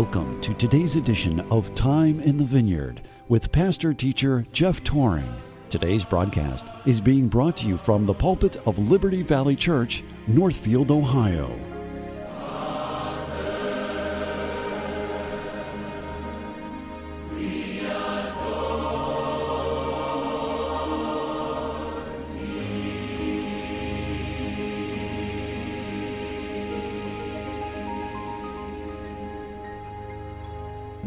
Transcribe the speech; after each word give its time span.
Welcome 0.00 0.40
to 0.40 0.54
today's 0.54 0.96
edition 0.96 1.40
of 1.50 1.74
Time 1.74 2.20
in 2.20 2.38
the 2.38 2.44
Vineyard 2.44 3.02
with 3.28 3.52
pastor 3.52 3.92
teacher 3.92 4.46
Jeff 4.50 4.82
Tauring. 4.82 5.30
Today's 5.68 6.06
broadcast 6.06 6.68
is 6.86 7.02
being 7.02 7.28
brought 7.28 7.54
to 7.58 7.66
you 7.66 7.76
from 7.76 8.06
the 8.06 8.14
pulpit 8.14 8.56
of 8.66 8.78
Liberty 8.78 9.22
Valley 9.22 9.54
Church, 9.54 10.02
Northfield, 10.26 10.90
Ohio. 10.90 11.50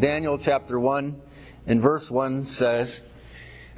Daniel 0.03 0.37
chapter 0.37 0.77
1 0.77 1.21
and 1.65 1.81
verse 1.81 2.11
1 2.11 2.43
says, 2.43 3.09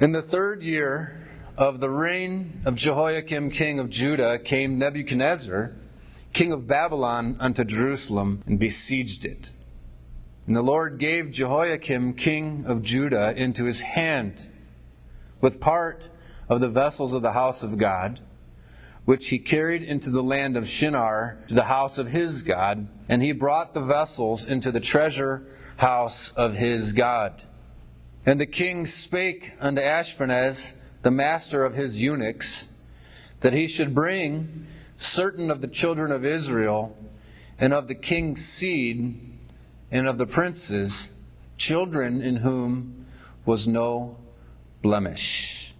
In 0.00 0.10
the 0.10 0.20
third 0.20 0.60
year 0.60 1.24
of 1.56 1.78
the 1.78 1.88
reign 1.88 2.62
of 2.64 2.74
Jehoiakim 2.74 3.52
king 3.52 3.78
of 3.78 3.90
Judah 3.90 4.40
came 4.40 4.76
Nebuchadnezzar, 4.76 5.76
king 6.32 6.50
of 6.50 6.66
Babylon, 6.66 7.36
unto 7.38 7.62
Jerusalem 7.62 8.42
and 8.44 8.58
besieged 8.58 9.24
it. 9.24 9.52
And 10.48 10.56
the 10.56 10.62
Lord 10.62 10.98
gave 10.98 11.30
Jehoiakim 11.30 12.14
king 12.14 12.64
of 12.66 12.82
Judah 12.82 13.32
into 13.36 13.64
his 13.64 13.82
hand, 13.82 14.48
with 15.40 15.60
part 15.60 16.08
of 16.48 16.60
the 16.60 16.68
vessels 16.68 17.14
of 17.14 17.22
the 17.22 17.34
house 17.34 17.62
of 17.62 17.78
God, 17.78 18.18
which 19.04 19.28
he 19.28 19.38
carried 19.38 19.84
into 19.84 20.10
the 20.10 20.24
land 20.24 20.56
of 20.56 20.66
Shinar 20.66 21.38
to 21.46 21.54
the 21.54 21.66
house 21.66 21.98
of 21.98 22.08
his 22.08 22.42
God, 22.42 22.88
and 23.08 23.22
he 23.22 23.30
brought 23.30 23.74
the 23.74 23.80
vessels 23.80 24.48
into 24.48 24.72
the 24.72 24.80
treasure 24.80 25.46
house 25.76 26.32
of 26.34 26.54
his 26.54 26.92
God. 26.92 27.42
And 28.24 28.40
the 28.40 28.46
king 28.46 28.86
spake 28.86 29.52
unto 29.60 29.80
Ashpenaz, 29.80 30.78
the 31.02 31.10
master 31.10 31.64
of 31.64 31.74
his 31.74 32.02
eunuchs, 32.02 32.78
that 33.40 33.52
he 33.52 33.66
should 33.66 33.94
bring 33.94 34.66
certain 34.96 35.50
of 35.50 35.60
the 35.60 35.68
children 35.68 36.10
of 36.10 36.24
Israel 36.24 36.96
and 37.58 37.72
of 37.72 37.88
the 37.88 37.94
king's 37.94 38.44
seed 38.44 39.20
and 39.90 40.08
of 40.08 40.18
the 40.18 40.26
princes, 40.26 41.18
children 41.56 42.20
in 42.20 42.36
whom 42.36 43.06
was 43.44 43.68
no 43.68 44.16
blemish. 44.82 45.74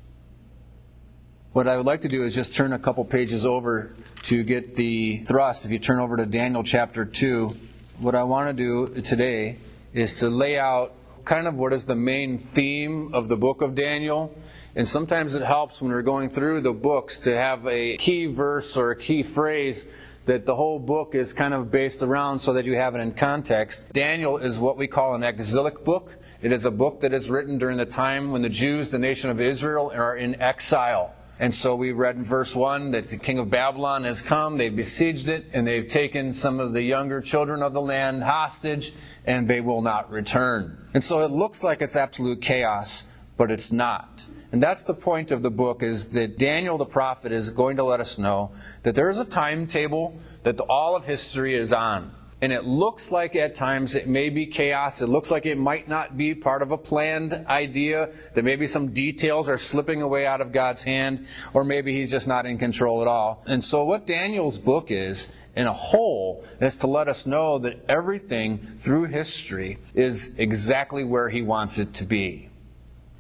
What 1.53 1.67
I 1.67 1.77
would 1.77 1.87
like 1.87 2.03
to 2.03 2.09
do 2.09 2.23
is 2.23 2.35
just 2.35 2.55
turn 2.55 2.73
a 2.73 2.79
couple 2.79 3.05
pages 3.05 3.47
over 3.47 3.95
to 4.25 4.45
get 4.45 4.75
the 4.75 5.19
thrust. 5.25 5.65
If 5.65 5.71
you 5.71 5.79
turn 5.79 5.99
over 5.99 6.17
to 6.19 6.27
Daniel 6.27 6.63
chapter 6.63 7.05
2, 7.05 7.57
what 7.99 8.15
I 8.15 8.23
want 8.25 8.49
to 8.49 8.53
do 8.53 9.01
today 9.01 9.59
is 9.97 10.13
to 10.13 10.29
lay 10.29 10.59
out 10.59 10.93
kind 11.25 11.47
of 11.47 11.55
what 11.55 11.73
is 11.73 11.87
the 11.87 11.97
main 11.97 12.37
theme 12.37 13.13
of 13.15 13.29
the 13.29 13.37
book 13.37 13.63
of 13.63 13.75
Daniel. 13.75 14.33
And 14.77 14.87
sometimes 14.87 15.35
it 15.35 15.43
helps 15.43 15.81
when 15.81 15.91
we're 15.91 16.03
going 16.03 16.29
through 16.29 16.61
the 16.61 16.75
books 16.75 17.19
to 17.21 17.35
have 17.35 17.67
a 17.67 17.97
key 17.97 18.27
verse 18.27 18.77
or 18.77 18.91
a 18.91 18.97
key 18.97 19.23
phrase 19.23 19.89
that 20.27 20.45
the 20.45 20.55
whole 20.55 20.79
book 20.79 21.15
is 21.15 21.33
kind 21.33 21.55
of 21.55 21.71
based 21.71 22.03
around 22.03 22.41
so 22.41 22.53
that 22.53 22.67
you 22.67 22.77
have 22.77 22.95
it 22.95 22.99
in 22.99 23.13
context. 23.13 23.91
Daniel 23.95 24.37
is 24.37 24.59
what 24.59 24.77
we 24.77 24.87
call 24.87 25.15
an 25.15 25.23
exilic 25.23 25.83
book. 25.83 26.13
It 26.43 26.53
is 26.53 26.67
a 26.67 26.71
book 26.71 27.01
that 27.01 27.15
is 27.15 27.31
written 27.31 27.57
during 27.57 27.79
the 27.79 27.87
time 27.87 28.33
when 28.33 28.43
the 28.43 28.51
Jews, 28.51 28.91
the 28.91 28.99
nation 28.99 29.31
of 29.31 29.41
Israel, 29.41 29.91
are 29.95 30.15
in 30.15 30.39
exile. 30.43 31.16
And 31.39 31.55
so 31.55 31.77
we 31.77 31.93
read 31.93 32.17
in 32.17 32.25
verse 32.25 32.57
1 32.57 32.93
that 32.93 33.09
the 33.09 33.19
king 33.19 33.39
of 33.39 33.51
Babylon 33.51 34.05
has 34.05 34.23
come, 34.23 34.57
they've 34.57 34.75
besieged 34.75 35.29
it, 35.29 35.45
and 35.53 35.67
they've 35.67 35.87
taken 35.87 36.33
some 36.33 36.61
of 36.61 36.73
the 36.73 36.83
younger 36.83 37.21
children 37.21 37.63
of 37.63 37.75
the 37.75 37.81
land 37.81 38.23
hostage, 38.23 38.93
and 39.27 39.47
they 39.47 39.61
will 39.61 39.83
not 39.83 40.11
return. 40.11 40.79
And 40.95 41.03
so 41.03 41.23
it 41.23 41.31
looks 41.31 41.63
like 41.63 41.83
it's 41.83 41.97
absolute 41.97 42.41
chaos, 42.41 43.09
but 43.37 43.51
it's 43.51 43.71
not. 43.71 44.25
And 44.51 44.63
that's 44.63 44.85
the 44.85 44.95
point 44.95 45.31
of 45.31 45.43
the 45.43 45.51
book 45.51 45.83
is 45.83 46.13
that 46.13 46.39
Daniel 46.39 46.79
the 46.79 46.87
prophet 46.87 47.33
is 47.33 47.51
going 47.51 47.77
to 47.77 47.85
let 47.85 48.01
us 48.01 48.17
know 48.17 48.53
that 48.85 48.95
there 48.95 49.11
is 49.11 49.19
a 49.19 49.25
timetable 49.25 50.19
that 50.45 50.59
all 50.61 50.97
of 50.97 51.05
history 51.05 51.55
is 51.55 51.73
on 51.73 52.13
and 52.43 52.53
it 52.53 52.65
looks 52.65 53.11
like 53.11 53.35
at 53.35 53.55
times 53.55 53.95
it 53.95 54.07
may 54.07 54.29
be 54.29 54.47
chaos. 54.47 55.01
It 55.01 55.09
looks 55.09 55.31
like 55.31 55.47
it 55.47 55.57
might 55.57 55.89
not 55.89 56.19
be 56.19 56.35
part 56.35 56.61
of 56.61 56.71
a 56.71 56.77
planned 56.77 57.33
idea, 57.49 58.11
that 58.35 58.45
maybe 58.45 58.67
some 58.67 58.93
details 58.93 59.49
are 59.49 59.57
slipping 59.57 60.03
away 60.03 60.27
out 60.27 60.43
of 60.43 60.53
God's 60.53 60.83
hand, 60.83 61.27
or 61.55 61.65
maybe 61.65 61.93
He's 61.93 62.11
just 62.11 62.29
not 62.29 62.45
in 62.45 62.59
control 62.59 63.01
at 63.01 63.09
all. 63.09 63.43
And 63.47 63.65
so, 63.65 63.85
what 63.85 64.07
Daniel's 64.07 64.59
book 64.59 64.91
is, 64.91 65.33
in 65.55 65.67
a 65.67 65.73
whole, 65.73 66.45
is 66.61 66.77
to 66.77 66.87
let 66.87 67.09
us 67.09 67.27
know 67.27 67.59
that 67.59 67.83
everything 67.89 68.59
through 68.59 69.07
history 69.07 69.79
is 69.95 70.35
exactly 70.39 71.05
where 71.05 71.31
He 71.31 71.41
wants 71.41 71.79
it 71.79 71.95
to 71.95 72.05
be. 72.05 72.51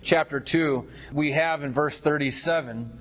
Chapter 0.03 0.41
2, 0.41 0.87
we 1.13 1.33
have 1.33 1.63
in 1.65 1.73
verse 1.73 1.99
37 1.99 2.93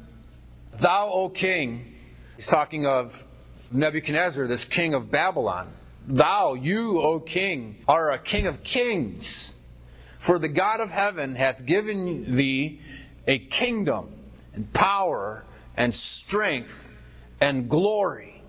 Thou, 0.81 1.09
O 1.11 1.29
king, 1.29 1.93
he's 2.35 2.47
talking 2.47 2.85
of 2.85 3.25
Nebuchadnezzar, 3.71 4.47
this 4.47 4.65
king 4.65 4.93
of 4.93 5.11
Babylon. 5.11 5.71
Thou, 6.07 6.53
you, 6.53 7.01
O 7.01 7.19
king, 7.19 7.83
are 7.87 8.11
a 8.11 8.19
king 8.19 8.47
of 8.47 8.63
kings. 8.63 9.59
For 10.17 10.39
the 10.39 10.49
God 10.49 10.79
of 10.79 10.91
heaven 10.91 11.35
hath 11.35 11.65
given 11.65 12.35
thee 12.35 12.79
a 13.27 13.39
kingdom 13.39 14.09
and 14.53 14.71
power 14.73 15.45
and 15.75 15.93
strength 15.93 16.91
and 17.41 17.69
glory. 17.69 18.41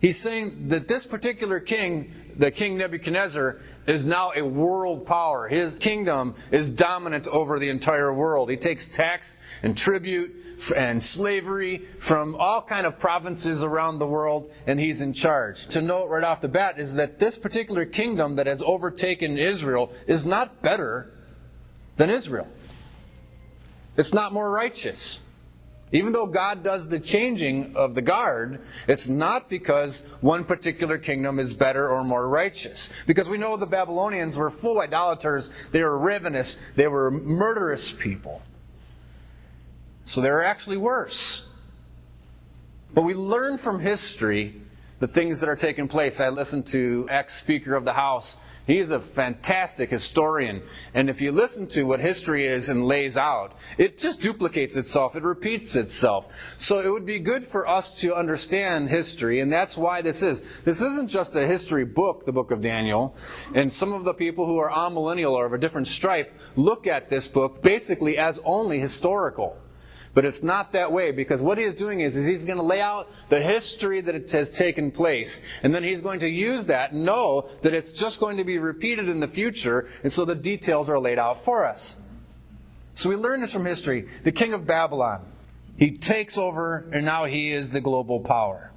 He's 0.00 0.18
saying 0.18 0.68
that 0.68 0.88
this 0.88 1.06
particular 1.06 1.60
king, 1.60 2.12
the 2.36 2.50
king 2.50 2.78
Nebuchadnezzar, 2.78 3.60
is 3.86 4.04
now 4.04 4.32
a 4.34 4.42
world 4.42 5.06
power. 5.06 5.48
His 5.48 5.74
kingdom 5.74 6.34
is 6.50 6.70
dominant 6.70 7.28
over 7.28 7.58
the 7.58 7.68
entire 7.68 8.12
world. 8.12 8.50
He 8.50 8.56
takes 8.56 8.88
tax 8.88 9.42
and 9.62 9.76
tribute 9.76 10.34
and 10.76 11.02
slavery 11.02 11.78
from 11.98 12.36
all 12.36 12.62
kind 12.62 12.86
of 12.86 12.98
provinces 12.98 13.62
around 13.62 13.98
the 13.98 14.06
world, 14.06 14.50
and 14.66 14.78
he's 14.78 15.00
in 15.00 15.12
charge. 15.12 15.66
To 15.68 15.80
note 15.80 16.08
right 16.08 16.24
off 16.24 16.40
the 16.40 16.48
bat 16.48 16.78
is 16.78 16.94
that 16.94 17.18
this 17.18 17.36
particular 17.36 17.84
kingdom 17.84 18.36
that 18.36 18.46
has 18.46 18.62
overtaken 18.62 19.38
Israel 19.38 19.92
is 20.06 20.26
not 20.26 20.62
better 20.62 21.12
than 21.96 22.10
Israel. 22.10 22.48
It's 23.96 24.14
not 24.14 24.32
more 24.32 24.50
righteous. 24.50 25.22
Even 25.92 26.12
though 26.12 26.26
God 26.26 26.62
does 26.62 26.88
the 26.88 27.00
changing 27.00 27.74
of 27.74 27.94
the 27.94 28.02
guard, 28.02 28.60
it's 28.86 29.08
not 29.08 29.48
because 29.48 30.06
one 30.20 30.44
particular 30.44 30.98
kingdom 30.98 31.40
is 31.40 31.52
better 31.52 31.88
or 31.88 32.04
more 32.04 32.28
righteous. 32.28 33.02
Because 33.06 33.28
we 33.28 33.38
know 33.38 33.56
the 33.56 33.66
Babylonians 33.66 34.36
were 34.36 34.50
full 34.50 34.80
idolaters, 34.80 35.50
they 35.72 35.82
were 35.82 35.98
ravenous, 35.98 36.60
they 36.76 36.86
were 36.86 37.10
murderous 37.10 37.90
people. 37.92 38.40
So 40.10 40.20
they're 40.20 40.42
actually 40.42 40.76
worse. 40.76 41.54
But 42.92 43.02
we 43.02 43.14
learn 43.14 43.58
from 43.58 43.78
history 43.78 44.60
the 44.98 45.06
things 45.06 45.38
that 45.38 45.48
are 45.48 45.54
taking 45.54 45.86
place. 45.86 46.18
I 46.18 46.30
listened 46.30 46.66
to 46.68 47.06
ex 47.08 47.34
Speaker 47.34 47.76
of 47.76 47.84
the 47.84 47.92
House. 47.92 48.36
He's 48.66 48.90
a 48.90 48.98
fantastic 48.98 49.88
historian. 49.88 50.64
And 50.94 51.08
if 51.08 51.20
you 51.20 51.30
listen 51.30 51.68
to 51.68 51.84
what 51.84 52.00
history 52.00 52.44
is 52.44 52.68
and 52.68 52.86
lays 52.86 53.16
out, 53.16 53.52
it 53.78 53.98
just 53.98 54.20
duplicates 54.20 54.74
itself. 54.74 55.14
It 55.14 55.22
repeats 55.22 55.76
itself. 55.76 56.56
So 56.56 56.80
it 56.80 56.88
would 56.88 57.06
be 57.06 57.20
good 57.20 57.44
for 57.44 57.68
us 57.68 58.00
to 58.00 58.12
understand 58.12 58.88
history. 58.88 59.38
And 59.38 59.52
that's 59.52 59.78
why 59.78 60.02
this 60.02 60.22
is. 60.22 60.62
This 60.62 60.82
isn't 60.82 61.08
just 61.08 61.36
a 61.36 61.46
history 61.46 61.84
book, 61.84 62.26
the 62.26 62.32
book 62.32 62.50
of 62.50 62.60
Daniel. 62.60 63.14
And 63.54 63.72
some 63.72 63.92
of 63.92 64.02
the 64.02 64.14
people 64.14 64.44
who 64.44 64.58
are 64.58 64.72
amillennial 64.72 65.34
or 65.34 65.46
of 65.46 65.52
a 65.52 65.58
different 65.58 65.86
stripe 65.86 66.36
look 66.56 66.88
at 66.88 67.10
this 67.10 67.28
book 67.28 67.62
basically 67.62 68.18
as 68.18 68.40
only 68.44 68.80
historical. 68.80 69.56
But 70.12 70.24
it's 70.24 70.42
not 70.42 70.72
that 70.72 70.90
way 70.90 71.12
because 71.12 71.40
what 71.40 71.56
he 71.56 71.64
is 71.64 71.74
doing 71.74 72.00
is, 72.00 72.16
is 72.16 72.26
he's 72.26 72.44
going 72.44 72.58
to 72.58 72.64
lay 72.64 72.80
out 72.80 73.08
the 73.28 73.40
history 73.40 74.00
that 74.00 74.30
has 74.32 74.50
taken 74.50 74.90
place. 74.90 75.46
And 75.62 75.72
then 75.72 75.84
he's 75.84 76.00
going 76.00 76.20
to 76.20 76.28
use 76.28 76.64
that, 76.66 76.92
know 76.92 77.48
that 77.62 77.74
it's 77.74 77.92
just 77.92 78.18
going 78.18 78.36
to 78.38 78.44
be 78.44 78.58
repeated 78.58 79.08
in 79.08 79.20
the 79.20 79.28
future. 79.28 79.88
And 80.02 80.12
so 80.12 80.24
the 80.24 80.34
details 80.34 80.88
are 80.88 80.98
laid 80.98 81.18
out 81.18 81.38
for 81.38 81.64
us. 81.64 82.00
So 82.94 83.08
we 83.08 83.16
learn 83.16 83.40
this 83.40 83.52
from 83.52 83.64
history. 83.64 84.08
The 84.24 84.32
king 84.32 84.52
of 84.52 84.66
Babylon, 84.66 85.24
he 85.76 85.92
takes 85.92 86.36
over 86.36 86.88
and 86.92 87.04
now 87.04 87.24
he 87.24 87.52
is 87.52 87.70
the 87.70 87.80
global 87.80 88.18
power. 88.18 88.72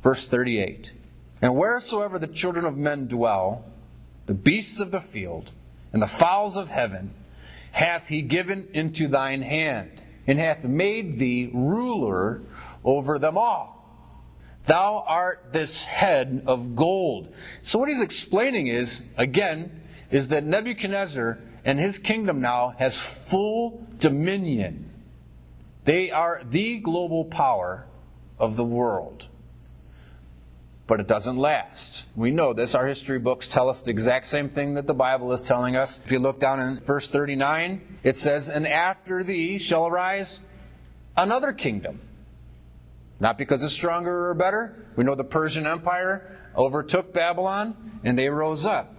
Verse 0.00 0.26
38. 0.26 0.92
And 1.42 1.56
wheresoever 1.56 2.18
the 2.18 2.26
children 2.26 2.64
of 2.64 2.76
men 2.76 3.06
dwell, 3.06 3.64
the 4.26 4.34
beasts 4.34 4.80
of 4.80 4.92
the 4.92 5.00
field, 5.00 5.52
and 5.92 6.00
the 6.00 6.06
fowls 6.06 6.56
of 6.56 6.68
heaven, 6.68 7.12
hath 7.72 8.08
he 8.08 8.22
given 8.22 8.68
into 8.72 9.08
thine 9.08 9.42
hand 9.42 10.02
and 10.32 10.40
hath 10.40 10.64
made 10.64 11.16
thee 11.16 11.50
ruler 11.52 12.40
over 12.82 13.18
them 13.18 13.36
all. 13.36 13.86
Thou 14.64 15.04
art 15.06 15.52
this 15.52 15.84
head 15.84 16.44
of 16.46 16.74
gold. 16.74 17.34
So 17.60 17.78
what 17.78 17.90
he's 17.90 18.00
explaining 18.00 18.68
is, 18.68 19.12
again, 19.18 19.82
is 20.10 20.28
that 20.28 20.42
Nebuchadnezzar 20.42 21.38
and 21.66 21.78
his 21.78 21.98
kingdom 21.98 22.40
now 22.40 22.74
has 22.78 22.98
full 22.98 23.86
dominion. 23.98 24.90
They 25.84 26.10
are 26.10 26.40
the 26.42 26.78
global 26.78 27.26
power 27.26 27.86
of 28.38 28.56
the 28.56 28.64
world. 28.64 29.28
But 30.92 31.00
it 31.00 31.08
doesn't 31.08 31.38
last. 31.38 32.04
We 32.14 32.30
know 32.30 32.52
this. 32.52 32.74
Our 32.74 32.86
history 32.86 33.18
books 33.18 33.48
tell 33.48 33.70
us 33.70 33.80
the 33.80 33.90
exact 33.90 34.26
same 34.26 34.50
thing 34.50 34.74
that 34.74 34.86
the 34.86 34.92
Bible 34.92 35.32
is 35.32 35.40
telling 35.40 35.74
us. 35.74 36.02
If 36.04 36.12
you 36.12 36.18
look 36.18 36.38
down 36.38 36.60
in 36.60 36.80
verse 36.80 37.08
39, 37.08 37.80
it 38.02 38.14
says, 38.14 38.50
And 38.50 38.68
after 38.68 39.24
thee 39.24 39.56
shall 39.56 39.86
arise 39.86 40.40
another 41.16 41.54
kingdom. 41.54 41.98
Not 43.20 43.38
because 43.38 43.62
it's 43.62 43.72
stronger 43.72 44.28
or 44.28 44.34
better. 44.34 44.84
We 44.94 45.04
know 45.04 45.14
the 45.14 45.24
Persian 45.24 45.66
Empire 45.66 46.38
overtook 46.54 47.14
Babylon 47.14 48.00
and 48.04 48.18
they 48.18 48.28
rose 48.28 48.66
up. 48.66 48.94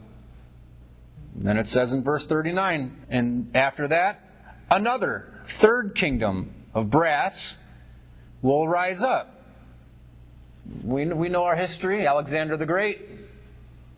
And 1.35 1.45
then 1.45 1.57
it 1.57 1.67
says 1.67 1.93
in 1.93 2.03
verse 2.03 2.25
39, 2.25 3.05
and 3.09 3.55
after 3.55 3.87
that, 3.89 4.19
another 4.71 5.43
third 5.45 5.93
kingdom 5.93 6.55
of 6.73 6.89
brass 6.89 7.59
will 8.41 8.67
rise 8.67 9.03
up. 9.03 9.32
We, 10.81 11.05
we 11.05 11.29
know 11.29 11.43
our 11.43 11.55
history 11.55 12.07
Alexander 12.07 12.57
the 12.57 12.65
Great. 12.65 13.01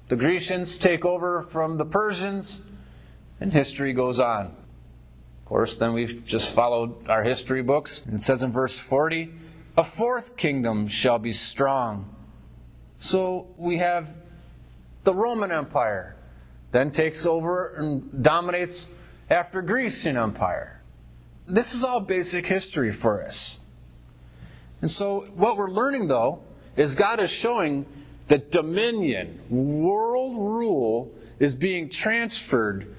The 0.09 0.15
Grecians 0.15 0.77
take 0.77 1.05
over 1.05 1.43
from 1.43 1.77
the 1.77 1.85
Persians, 1.85 2.65
and 3.39 3.53
history 3.53 3.93
goes 3.93 4.19
on. 4.19 4.47
Of 4.47 5.45
course, 5.45 5.75
then 5.75 5.93
we've 5.93 6.25
just 6.25 6.49
followed 6.49 7.07
our 7.07 7.23
history 7.23 7.63
books. 7.63 8.05
It 8.11 8.21
says 8.21 8.43
in 8.43 8.51
verse 8.51 8.77
40 8.77 9.33
A 9.77 9.83
fourth 9.83 10.37
kingdom 10.37 10.87
shall 10.87 11.19
be 11.19 11.31
strong. 11.31 12.13
So 12.97 13.47
we 13.57 13.77
have 13.77 14.15
the 15.03 15.13
Roman 15.13 15.51
Empire, 15.51 16.15
then 16.71 16.91
takes 16.91 17.25
over 17.25 17.75
and 17.75 18.23
dominates 18.23 18.89
after 19.29 19.61
Grecian 19.61 20.17
Empire. 20.17 20.81
This 21.47 21.73
is 21.73 21.83
all 21.83 21.99
basic 21.99 22.47
history 22.47 22.91
for 22.91 23.23
us. 23.23 23.59
And 24.81 24.89
so, 24.89 25.21
what 25.35 25.57
we're 25.57 25.69
learning, 25.69 26.07
though, 26.07 26.41
is 26.75 26.95
God 26.95 27.19
is 27.19 27.31
showing 27.31 27.85
that 28.27 28.51
dominion, 28.51 29.39
world 29.49 30.35
rule, 30.35 31.11
is 31.39 31.55
being 31.55 31.89
transferred. 31.89 32.93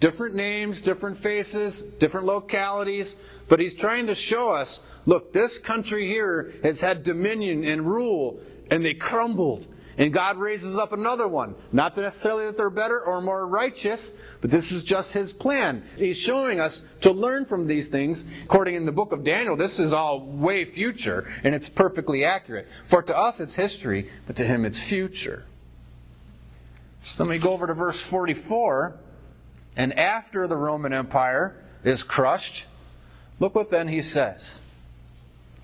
Different 0.00 0.36
names, 0.36 0.80
different 0.80 1.16
faces, 1.16 1.82
different 1.82 2.26
localities, 2.26 3.16
but 3.48 3.58
He's 3.58 3.74
trying 3.74 4.06
to 4.06 4.14
show 4.14 4.54
us 4.54 4.86
look, 5.06 5.32
this 5.32 5.58
country 5.58 6.06
here 6.06 6.52
has 6.62 6.82
had 6.82 7.02
dominion 7.02 7.64
and 7.64 7.82
rule, 7.82 8.38
and 8.70 8.84
they 8.84 8.94
crumbled. 8.94 9.66
And 9.98 10.12
God 10.12 10.36
raises 10.38 10.78
up 10.78 10.92
another 10.92 11.26
one. 11.26 11.56
Not 11.72 11.96
necessarily 11.96 12.46
that 12.46 12.56
they're 12.56 12.70
better 12.70 13.00
or 13.00 13.20
more 13.20 13.46
righteous, 13.46 14.12
but 14.40 14.50
this 14.50 14.70
is 14.70 14.84
just 14.84 15.12
His 15.12 15.32
plan. 15.32 15.82
He's 15.96 16.16
showing 16.16 16.60
us 16.60 16.86
to 17.00 17.10
learn 17.10 17.44
from 17.44 17.66
these 17.66 17.88
things. 17.88 18.24
According 18.44 18.76
in 18.76 18.86
the 18.86 18.92
book 18.92 19.10
of 19.10 19.24
Daniel, 19.24 19.56
this 19.56 19.80
is 19.80 19.92
all 19.92 20.20
way 20.20 20.64
future, 20.64 21.28
and 21.42 21.52
it's 21.52 21.68
perfectly 21.68 22.24
accurate. 22.24 22.68
For 22.86 23.02
to 23.02 23.16
us 23.16 23.40
it's 23.40 23.56
history, 23.56 24.08
but 24.26 24.36
to 24.36 24.44
Him 24.44 24.64
it's 24.64 24.80
future. 24.80 25.44
So 27.00 27.24
let 27.24 27.30
me 27.30 27.38
go 27.38 27.52
over 27.52 27.66
to 27.66 27.74
verse 27.74 28.00
44. 28.00 28.96
And 29.76 29.96
after 29.98 30.46
the 30.46 30.56
Roman 30.56 30.92
Empire 30.92 31.56
is 31.84 32.02
crushed, 32.02 32.66
look 33.38 33.54
what 33.54 33.70
then 33.70 33.88
he 33.88 34.00
says. 34.00 34.64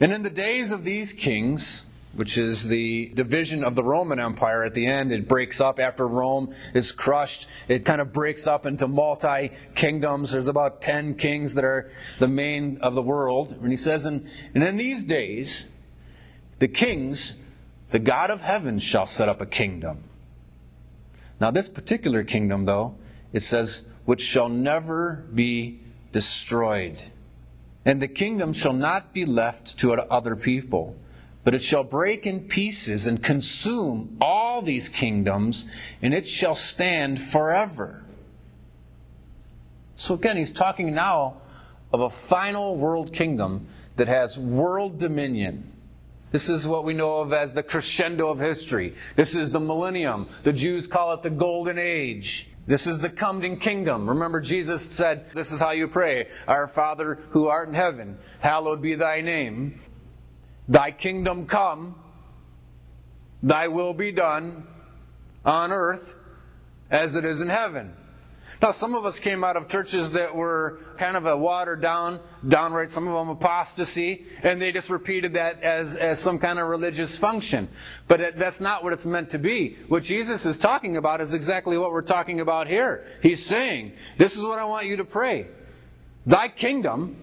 And 0.00 0.12
in 0.12 0.22
the 0.22 0.30
days 0.30 0.72
of 0.72 0.84
these 0.84 1.12
kings, 1.12 1.90
which 2.16 2.38
is 2.38 2.68
the 2.68 3.10
division 3.14 3.64
of 3.64 3.74
the 3.74 3.82
Roman 3.82 4.18
Empire 4.18 4.64
at 4.64 4.74
the 4.74 4.86
end. 4.86 5.12
It 5.12 5.28
breaks 5.28 5.60
up 5.60 5.78
after 5.78 6.06
Rome 6.06 6.54
is 6.72 6.92
crushed. 6.92 7.48
It 7.68 7.84
kind 7.84 8.00
of 8.00 8.12
breaks 8.12 8.46
up 8.46 8.66
into 8.66 8.86
multi 8.86 9.50
kingdoms. 9.74 10.32
There's 10.32 10.48
about 10.48 10.80
10 10.80 11.16
kings 11.16 11.54
that 11.54 11.64
are 11.64 11.90
the 12.18 12.28
main 12.28 12.78
of 12.78 12.94
the 12.94 13.02
world. 13.02 13.52
And 13.52 13.70
he 13.70 13.76
says, 13.76 14.04
and, 14.04 14.26
and 14.54 14.62
in 14.62 14.76
these 14.76 15.04
days, 15.04 15.72
the 16.58 16.68
kings, 16.68 17.44
the 17.90 17.98
God 17.98 18.30
of 18.30 18.42
heaven 18.42 18.78
shall 18.78 19.06
set 19.06 19.28
up 19.28 19.40
a 19.40 19.46
kingdom. 19.46 20.04
Now, 21.40 21.50
this 21.50 21.68
particular 21.68 22.22
kingdom, 22.22 22.64
though, 22.64 22.96
it 23.32 23.40
says, 23.40 23.92
which 24.04 24.22
shall 24.22 24.48
never 24.48 25.26
be 25.34 25.80
destroyed. 26.12 27.02
And 27.84 28.00
the 28.00 28.08
kingdom 28.08 28.52
shall 28.52 28.72
not 28.72 29.12
be 29.12 29.26
left 29.26 29.78
to 29.80 29.92
other 29.92 30.36
people 30.36 30.96
but 31.44 31.54
it 31.54 31.62
shall 31.62 31.84
break 31.84 32.26
in 32.26 32.48
pieces 32.48 33.06
and 33.06 33.22
consume 33.22 34.16
all 34.20 34.62
these 34.62 34.88
kingdoms, 34.88 35.68
and 36.02 36.14
it 36.14 36.26
shall 36.26 36.54
stand 36.54 37.20
forever. 37.20 38.02
So 39.94 40.14
again, 40.14 40.36
he's 40.36 40.52
talking 40.52 40.94
now 40.94 41.42
of 41.92 42.00
a 42.00 42.10
final 42.10 42.76
world 42.76 43.12
kingdom 43.12 43.68
that 43.96 44.08
has 44.08 44.36
world 44.36 44.98
dominion. 44.98 45.70
This 46.32 46.48
is 46.48 46.66
what 46.66 46.82
we 46.82 46.94
know 46.94 47.20
of 47.20 47.32
as 47.32 47.52
the 47.52 47.62
crescendo 47.62 48.28
of 48.28 48.40
history. 48.40 48.94
This 49.14 49.36
is 49.36 49.52
the 49.52 49.60
millennium. 49.60 50.28
The 50.42 50.52
Jews 50.52 50.88
call 50.88 51.14
it 51.14 51.22
the 51.22 51.30
golden 51.30 51.78
age. 51.78 52.50
This 52.66 52.88
is 52.88 52.98
the 52.98 53.10
coming 53.10 53.58
kingdom. 53.60 54.08
Remember, 54.08 54.40
Jesus 54.40 54.82
said, 54.82 55.26
This 55.34 55.52
is 55.52 55.60
how 55.60 55.70
you 55.70 55.86
pray 55.86 56.28
Our 56.48 56.66
Father 56.66 57.20
who 57.30 57.46
art 57.46 57.68
in 57.68 57.74
heaven, 57.74 58.18
hallowed 58.40 58.82
be 58.82 58.96
thy 58.96 59.20
name. 59.20 59.80
Thy 60.68 60.90
kingdom 60.90 61.46
come, 61.46 61.94
thy 63.42 63.68
will 63.68 63.94
be 63.94 64.12
done 64.12 64.66
on 65.44 65.72
earth 65.72 66.16
as 66.90 67.16
it 67.16 67.24
is 67.24 67.40
in 67.40 67.48
heaven. 67.48 67.94
Now, 68.62 68.70
some 68.70 68.94
of 68.94 69.04
us 69.04 69.18
came 69.18 69.42
out 69.44 69.56
of 69.56 69.68
churches 69.68 70.12
that 70.12 70.34
were 70.34 70.78
kind 70.96 71.16
of 71.16 71.26
a 71.26 71.36
watered 71.36 71.82
down, 71.82 72.20
downright, 72.46 72.88
some 72.88 73.06
of 73.06 73.14
them 73.14 73.28
apostasy, 73.28 74.24
and 74.42 74.60
they 74.60 74.72
just 74.72 74.90
repeated 74.90 75.34
that 75.34 75.62
as, 75.62 75.96
as 75.96 76.18
some 76.18 76.38
kind 76.38 76.58
of 76.58 76.68
religious 76.68 77.18
function. 77.18 77.68
But 78.06 78.20
it, 78.20 78.38
that's 78.38 78.60
not 78.60 78.84
what 78.84 78.92
it's 78.92 79.04
meant 79.04 79.30
to 79.30 79.38
be. 79.38 79.76
What 79.88 80.04
Jesus 80.04 80.46
is 80.46 80.56
talking 80.56 80.96
about 80.96 81.20
is 81.20 81.34
exactly 81.34 81.76
what 81.76 81.92
we're 81.92 82.02
talking 82.02 82.40
about 82.40 82.68
here. 82.68 83.04
He's 83.22 83.44
saying, 83.44 83.92
This 84.18 84.36
is 84.36 84.42
what 84.42 84.58
I 84.58 84.64
want 84.64 84.86
you 84.86 84.96
to 84.96 85.04
pray. 85.04 85.48
Thy 86.24 86.48
kingdom, 86.48 87.16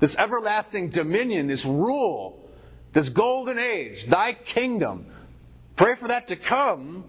this 0.00 0.16
everlasting 0.16 0.90
dominion, 0.90 1.46
this 1.46 1.64
rule, 1.64 2.43
this 2.94 3.10
golden 3.10 3.58
age, 3.58 4.06
thy 4.06 4.32
kingdom. 4.32 5.06
Pray 5.76 5.94
for 5.96 6.08
that 6.08 6.28
to 6.28 6.36
come, 6.36 7.04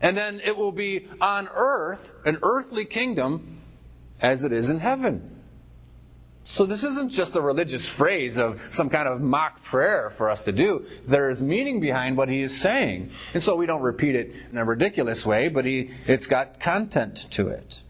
and 0.00 0.16
then 0.16 0.40
it 0.40 0.56
will 0.56 0.72
be 0.72 1.06
on 1.20 1.48
earth, 1.52 2.14
an 2.26 2.38
earthly 2.42 2.84
kingdom, 2.84 3.60
as 4.20 4.44
it 4.44 4.52
is 4.52 4.68
in 4.68 4.80
heaven. 4.80 5.36
So 6.42 6.64
this 6.64 6.82
isn't 6.82 7.10
just 7.10 7.36
a 7.36 7.42
religious 7.42 7.86
phrase 7.86 8.38
of 8.38 8.60
some 8.72 8.88
kind 8.88 9.06
of 9.06 9.20
mock 9.20 9.62
prayer 9.62 10.08
for 10.08 10.30
us 10.30 10.44
to 10.44 10.52
do. 10.52 10.86
There 11.06 11.28
is 11.28 11.42
meaning 11.42 11.78
behind 11.78 12.16
what 12.16 12.30
he 12.30 12.40
is 12.40 12.58
saying. 12.58 13.10
And 13.34 13.42
so 13.42 13.54
we 13.54 13.66
don't 13.66 13.82
repeat 13.82 14.14
it 14.14 14.34
in 14.50 14.56
a 14.56 14.64
ridiculous 14.64 15.26
way, 15.26 15.48
but 15.48 15.66
he, 15.66 15.90
it's 16.06 16.26
got 16.26 16.58
content 16.58 17.30
to 17.32 17.48
it. 17.48 17.82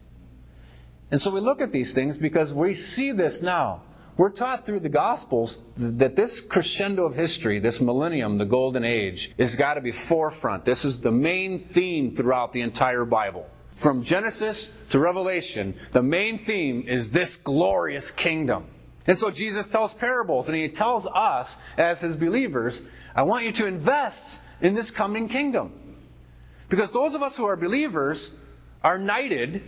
And 1.11 1.21
so 1.21 1.31
we 1.31 1.40
look 1.40 1.61
at 1.61 1.71
these 1.71 1.93
things 1.93 2.19
because 2.19 2.52
we 2.52 2.75
see 2.75 3.12
this 3.12 3.40
now. 3.40 3.83
We're 4.19 4.31
taught 4.31 4.67
through 4.67 4.81
the 4.81 4.89
Gospels 4.89 5.63
that 5.77 6.17
this 6.17 6.41
crescendo 6.41 7.07
of 7.07 7.15
history, 7.15 7.61
this 7.61 7.81
millennium, 7.81 8.37
the 8.37 8.45
golden 8.45 8.85
age, 8.85 9.33
has 9.39 9.55
got 9.55 9.75
to 9.75 9.81
be 9.81 9.93
forefront. 9.93 10.65
This 10.65 10.85
is 10.85 11.01
the 11.01 11.13
main 11.13 11.61
theme 11.61 12.17
throughout 12.17 12.53
the 12.53 12.63
entire 12.63 13.05
Bible. 13.05 13.49
From 13.75 14.03
Genesis 14.03 14.77
to 14.91 14.99
Revelation, 14.99 15.73
the 15.93 16.03
main 16.03 16.37
theme 16.37 16.83
is 16.89 17.13
this 17.13 17.37
glorious 17.37 18.11
kingdom. 18.11 18.67
And 19.07 19.17
so 19.17 19.31
Jesus 19.31 19.69
tells 19.69 19.95
parables, 19.95 20.49
and 20.49 20.59
he 20.59 20.69
tells 20.69 21.07
us 21.07 21.59
as 21.77 22.01
his 22.01 22.17
believers, 22.17 22.83
I 23.15 23.23
want 23.23 23.45
you 23.45 23.53
to 23.53 23.67
invest 23.67 24.43
in 24.61 24.75
this 24.75 24.91
coming 24.91 25.29
kingdom. 25.29 25.73
Because 26.69 26.91
those 26.91 27.15
of 27.15 27.23
us 27.23 27.37
who 27.37 27.45
are 27.45 27.57
believers 27.57 28.41
are 28.83 28.99
knighted 28.99 29.63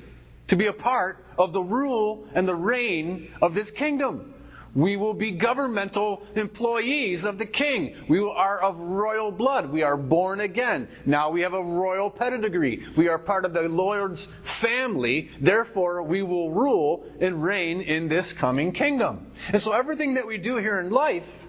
to 0.48 0.56
be 0.56 0.66
a 0.66 0.72
part 0.72 1.24
of 1.38 1.52
the 1.52 1.62
rule 1.62 2.26
and 2.34 2.48
the 2.48 2.56
reign 2.56 3.30
of 3.40 3.54
this 3.54 3.70
kingdom. 3.70 4.34
We 4.74 4.96
will 4.96 5.14
be 5.14 5.32
governmental 5.32 6.22
employees 6.36 7.24
of 7.24 7.38
the 7.38 7.46
king. 7.46 7.96
We 8.08 8.20
are 8.20 8.60
of 8.60 8.78
royal 8.78 9.32
blood. 9.32 9.70
We 9.70 9.82
are 9.82 9.96
born 9.96 10.40
again. 10.40 10.88
Now 11.04 11.30
we 11.30 11.40
have 11.40 11.54
a 11.54 11.62
royal 11.62 12.08
pedigree. 12.08 12.84
We 12.96 13.08
are 13.08 13.18
part 13.18 13.44
of 13.44 13.52
the 13.52 13.68
Lord's 13.68 14.26
family. 14.26 15.30
Therefore, 15.40 16.02
we 16.02 16.22
will 16.22 16.50
rule 16.50 17.04
and 17.20 17.42
reign 17.42 17.80
in 17.80 18.08
this 18.08 18.32
coming 18.32 18.72
kingdom. 18.72 19.32
And 19.48 19.60
so 19.60 19.72
everything 19.72 20.14
that 20.14 20.26
we 20.26 20.38
do 20.38 20.58
here 20.58 20.78
in 20.78 20.90
life 20.90 21.48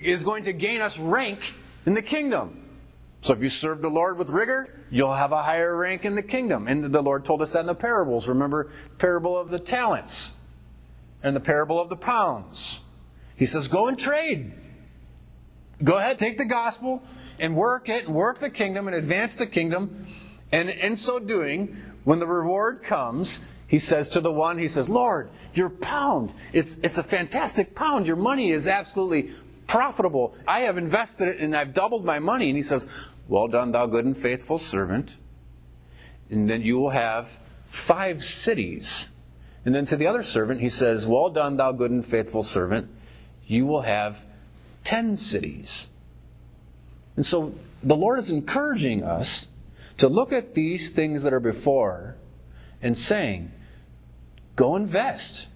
is 0.00 0.24
going 0.24 0.44
to 0.44 0.52
gain 0.52 0.80
us 0.80 0.98
rank 0.98 1.54
in 1.84 1.94
the 1.94 2.02
kingdom. 2.02 2.58
So 3.20 3.34
if 3.34 3.42
you 3.42 3.48
serve 3.50 3.82
the 3.82 3.90
Lord 3.90 4.18
with 4.18 4.30
rigor, 4.30 4.84
you'll 4.90 5.14
have 5.14 5.32
a 5.32 5.42
higher 5.42 5.76
rank 5.76 6.04
in 6.04 6.14
the 6.14 6.22
kingdom. 6.22 6.66
And 6.66 6.92
the 6.92 7.02
Lord 7.02 7.24
told 7.24 7.42
us 7.42 7.52
that 7.52 7.60
in 7.60 7.66
the 7.66 7.74
parables. 7.74 8.26
Remember, 8.26 8.72
parable 8.98 9.38
of 9.38 9.50
the 9.50 9.60
talents 9.60 10.36
and 11.22 11.36
the 11.36 11.40
parable 11.40 11.80
of 11.80 11.88
the 11.88 11.96
pounds. 11.96 12.80
He 13.36 13.46
says, 13.46 13.68
Go 13.68 13.88
and 13.88 13.98
trade. 13.98 14.52
Go 15.82 15.98
ahead, 15.98 16.18
take 16.18 16.38
the 16.38 16.44
gospel 16.44 17.02
and 17.40 17.56
work 17.56 17.88
it 17.88 18.06
and 18.06 18.14
work 18.14 18.38
the 18.38 18.50
kingdom 18.50 18.86
and 18.86 18.94
advance 18.94 19.34
the 19.34 19.46
kingdom. 19.46 20.06
And 20.52 20.70
in 20.70 20.94
so 20.94 21.18
doing, 21.18 21.76
when 22.04 22.20
the 22.20 22.26
reward 22.26 22.82
comes, 22.82 23.44
he 23.66 23.78
says 23.78 24.08
to 24.10 24.20
the 24.20 24.32
one, 24.32 24.58
he 24.58 24.68
says, 24.68 24.88
Lord, 24.88 25.30
your 25.54 25.70
pound, 25.70 26.32
it's, 26.52 26.78
it's 26.80 26.98
a 26.98 27.02
fantastic 27.02 27.74
pound. 27.74 28.06
Your 28.06 28.16
money 28.16 28.50
is 28.50 28.68
absolutely 28.68 29.32
profitable. 29.66 30.36
I 30.46 30.60
have 30.60 30.76
invested 30.76 31.28
it 31.28 31.40
and 31.40 31.56
I've 31.56 31.72
doubled 31.72 32.04
my 32.04 32.18
money. 32.18 32.48
And 32.48 32.56
he 32.56 32.62
says, 32.62 32.88
Well 33.28 33.48
done, 33.48 33.72
thou 33.72 33.86
good 33.86 34.04
and 34.04 34.16
faithful 34.16 34.58
servant. 34.58 35.16
And 36.30 36.48
then 36.48 36.62
you 36.62 36.78
will 36.78 36.90
have 36.90 37.38
five 37.66 38.22
cities. 38.22 39.08
And 39.64 39.74
then 39.74 39.86
to 39.86 39.96
the 39.96 40.06
other 40.06 40.22
servant, 40.22 40.60
he 40.60 40.68
says, 40.68 41.06
Well 41.06 41.30
done, 41.30 41.56
thou 41.56 41.72
good 41.72 41.90
and 41.90 42.04
faithful 42.04 42.42
servant. 42.42 42.88
You 43.46 43.66
will 43.66 43.82
have 43.82 44.24
ten 44.82 45.16
cities. 45.16 45.90
And 47.16 47.24
so 47.24 47.54
the 47.82 47.96
Lord 47.96 48.18
is 48.18 48.30
encouraging 48.30 49.04
us 49.04 49.48
to 49.98 50.08
look 50.08 50.32
at 50.32 50.54
these 50.54 50.90
things 50.90 51.22
that 51.22 51.32
are 51.32 51.40
before 51.40 52.16
and 52.80 52.96
saying, 52.96 53.52
Go 54.56 54.76
invest. 54.76 55.48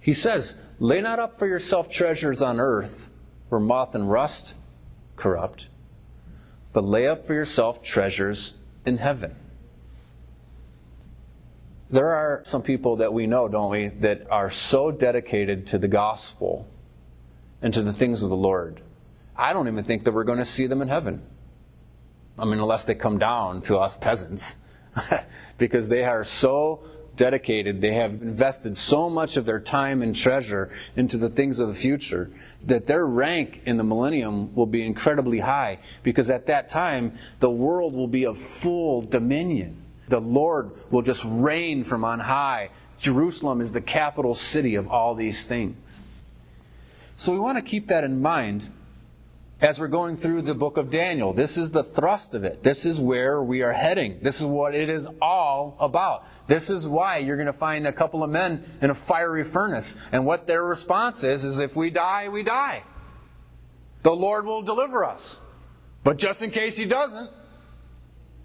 He 0.00 0.12
says, 0.12 0.56
Lay 0.78 1.00
not 1.00 1.18
up 1.18 1.38
for 1.38 1.46
yourself 1.46 1.90
treasures 1.90 2.42
on 2.42 2.60
earth 2.60 3.10
where 3.48 3.60
moth 3.60 3.94
and 3.94 4.10
rust 4.10 4.56
corrupt, 5.16 5.68
but 6.72 6.84
lay 6.84 7.06
up 7.06 7.26
for 7.26 7.34
yourself 7.34 7.82
treasures 7.82 8.54
in 8.84 8.98
heaven. 8.98 9.34
There 11.90 12.08
are 12.08 12.42
some 12.44 12.62
people 12.62 12.96
that 12.96 13.12
we 13.12 13.26
know, 13.26 13.48
don't 13.48 13.70
we, 13.70 13.88
that 14.00 14.30
are 14.30 14.50
so 14.50 14.90
dedicated 14.90 15.66
to 15.68 15.78
the 15.78 15.88
gospel 15.88 16.66
and 17.62 17.72
to 17.72 17.82
the 17.82 17.92
things 17.92 18.22
of 18.22 18.28
the 18.28 18.36
Lord. 18.36 18.82
I 19.34 19.52
don't 19.52 19.68
even 19.68 19.84
think 19.84 20.04
that 20.04 20.12
we're 20.12 20.24
going 20.24 20.38
to 20.38 20.44
see 20.44 20.66
them 20.66 20.82
in 20.82 20.88
heaven. 20.88 21.22
I 22.38 22.44
mean, 22.44 22.58
unless 22.58 22.84
they 22.84 22.94
come 22.94 23.18
down 23.18 23.62
to 23.62 23.78
us 23.78 23.96
peasants, 23.96 24.56
because 25.58 25.88
they 25.88 26.04
are 26.04 26.24
so 26.24 26.80
dedicated, 27.16 27.80
they 27.80 27.94
have 27.94 28.12
invested 28.22 28.76
so 28.76 29.08
much 29.08 29.36
of 29.36 29.46
their 29.46 29.58
time 29.58 30.02
and 30.02 30.14
treasure 30.14 30.70
into 30.94 31.16
the 31.16 31.28
things 31.28 31.58
of 31.58 31.68
the 31.68 31.74
future 31.74 32.30
that 32.64 32.86
their 32.86 33.06
rank 33.06 33.62
in 33.64 33.76
the 33.76 33.84
millennium 33.84 34.54
will 34.54 34.66
be 34.66 34.84
incredibly 34.84 35.40
high 35.40 35.78
because 36.02 36.30
at 36.30 36.46
that 36.46 36.68
time 36.68 37.16
the 37.40 37.50
world 37.50 37.94
will 37.94 38.08
be 38.08 38.24
of 38.24 38.38
full 38.38 39.02
dominion. 39.02 39.82
The 40.08 40.20
Lord 40.20 40.70
will 40.90 41.02
just 41.02 41.24
reign 41.26 41.84
from 41.84 42.04
on 42.04 42.20
high. 42.20 42.70
Jerusalem 42.98 43.60
is 43.60 43.72
the 43.72 43.80
capital 43.80 44.34
city 44.34 44.74
of 44.74 44.88
all 44.88 45.14
these 45.14 45.44
things. 45.44 46.04
So 47.14 47.32
we 47.32 47.38
want 47.38 47.58
to 47.58 47.62
keep 47.62 47.88
that 47.88 48.04
in 48.04 48.22
mind 48.22 48.70
as 49.60 49.78
we're 49.78 49.88
going 49.88 50.16
through 50.16 50.42
the 50.42 50.54
book 50.54 50.76
of 50.76 50.90
Daniel. 50.90 51.32
This 51.32 51.56
is 51.56 51.72
the 51.72 51.82
thrust 51.82 52.32
of 52.32 52.44
it. 52.44 52.62
This 52.62 52.86
is 52.86 53.00
where 53.00 53.42
we 53.42 53.62
are 53.62 53.72
heading. 53.72 54.18
This 54.22 54.40
is 54.40 54.46
what 54.46 54.74
it 54.74 54.88
is 54.88 55.08
all 55.20 55.76
about. 55.80 56.26
This 56.46 56.70
is 56.70 56.86
why 56.86 57.18
you're 57.18 57.36
going 57.36 57.46
to 57.46 57.52
find 57.52 57.86
a 57.86 57.92
couple 57.92 58.22
of 58.22 58.30
men 58.30 58.64
in 58.80 58.90
a 58.90 58.94
fiery 58.94 59.42
furnace. 59.42 60.00
And 60.12 60.24
what 60.24 60.46
their 60.46 60.64
response 60.64 61.24
is, 61.24 61.42
is 61.42 61.58
if 61.58 61.74
we 61.74 61.90
die, 61.90 62.28
we 62.28 62.44
die. 62.44 62.84
The 64.02 64.14
Lord 64.14 64.46
will 64.46 64.62
deliver 64.62 65.04
us. 65.04 65.40
But 66.04 66.18
just 66.18 66.40
in 66.40 66.52
case 66.52 66.76
He 66.76 66.84
doesn't, 66.84 67.30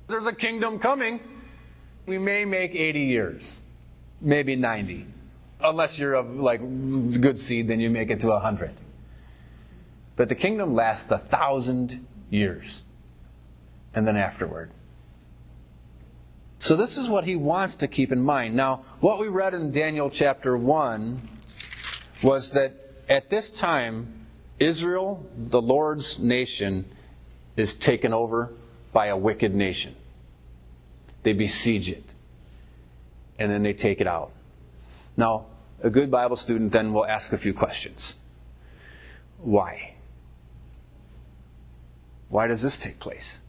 there's 0.07 0.25
a 0.25 0.33
kingdom 0.33 0.79
coming. 0.79 1.19
We 2.05 2.17
may 2.17 2.45
make 2.45 2.75
80 2.75 2.99
years, 2.99 3.61
maybe 4.19 4.55
90. 4.55 5.07
Unless 5.61 5.97
you're 5.97 6.15
of 6.15 6.35
like 6.35 6.59
good 6.59 7.37
seed, 7.37 7.67
then 7.67 7.79
you 7.79 7.89
make 7.89 8.09
it 8.09 8.19
to 8.21 8.27
100. 8.27 8.71
But 10.15 10.29
the 10.29 10.35
kingdom 10.35 10.73
lasts 10.73 11.09
a 11.11 11.17
thousand 11.17 12.05
years. 12.29 12.83
And 13.95 14.07
then 14.07 14.17
afterward. 14.17 14.71
So 16.59 16.75
this 16.75 16.97
is 16.97 17.09
what 17.09 17.25
he 17.25 17.35
wants 17.35 17.75
to 17.77 17.87
keep 17.87 18.11
in 18.11 18.21
mind. 18.21 18.55
Now, 18.55 18.85
what 18.99 19.19
we 19.19 19.27
read 19.27 19.53
in 19.53 19.71
Daniel 19.71 20.09
chapter 20.09 20.57
1 20.57 21.21
was 22.23 22.53
that 22.53 22.73
at 23.09 23.29
this 23.29 23.49
time, 23.49 24.25
Israel, 24.59 25.29
the 25.37 25.61
Lord's 25.61 26.19
nation, 26.19 26.85
is 27.57 27.73
taken 27.73 28.13
over 28.13 28.53
by 28.93 29.07
a 29.07 29.17
wicked 29.17 29.53
nation. 29.53 29.95
They 31.23 31.33
besiege 31.33 31.89
it. 31.89 32.13
And 33.39 33.51
then 33.51 33.63
they 33.63 33.73
take 33.73 33.99
it 33.99 34.07
out. 34.07 34.31
Now, 35.17 35.45
a 35.81 35.89
good 35.89 36.11
Bible 36.11 36.35
student 36.35 36.71
then 36.71 36.93
will 36.93 37.05
ask 37.05 37.33
a 37.33 37.37
few 37.37 37.53
questions. 37.53 38.17
Why? 39.39 39.95
Why 42.29 42.47
does 42.47 42.61
this 42.61 42.77
take 42.77 42.99
place? 42.99 43.41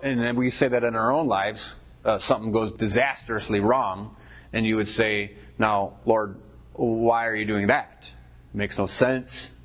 And 0.00 0.20
then 0.20 0.36
we 0.36 0.50
say 0.50 0.68
that 0.68 0.84
in 0.84 0.94
our 0.94 1.12
own 1.12 1.26
lives, 1.26 1.74
uh, 2.04 2.18
something 2.18 2.52
goes 2.52 2.72
disastrously 2.72 3.60
wrong, 3.60 4.16
and 4.52 4.64
you 4.64 4.76
would 4.76 4.88
say, 4.88 5.32
Now, 5.58 5.98
Lord, 6.06 6.36
why 6.72 7.26
are 7.26 7.36
you 7.36 7.44
doing 7.44 7.66
that? 7.66 8.10
It 8.54 8.56
makes 8.56 8.78
no 8.78 8.86
sense. 8.86 9.58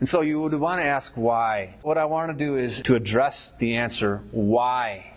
And 0.00 0.08
so 0.08 0.22
you 0.22 0.42
would 0.42 0.54
want 0.54 0.80
to 0.80 0.84
ask 0.84 1.14
why. 1.16 1.76
What 1.82 1.96
I 1.96 2.06
want 2.06 2.36
to 2.36 2.44
do 2.44 2.56
is 2.56 2.82
to 2.82 2.96
address 2.96 3.52
the 3.52 3.76
answer 3.76 4.24
why 4.32 5.11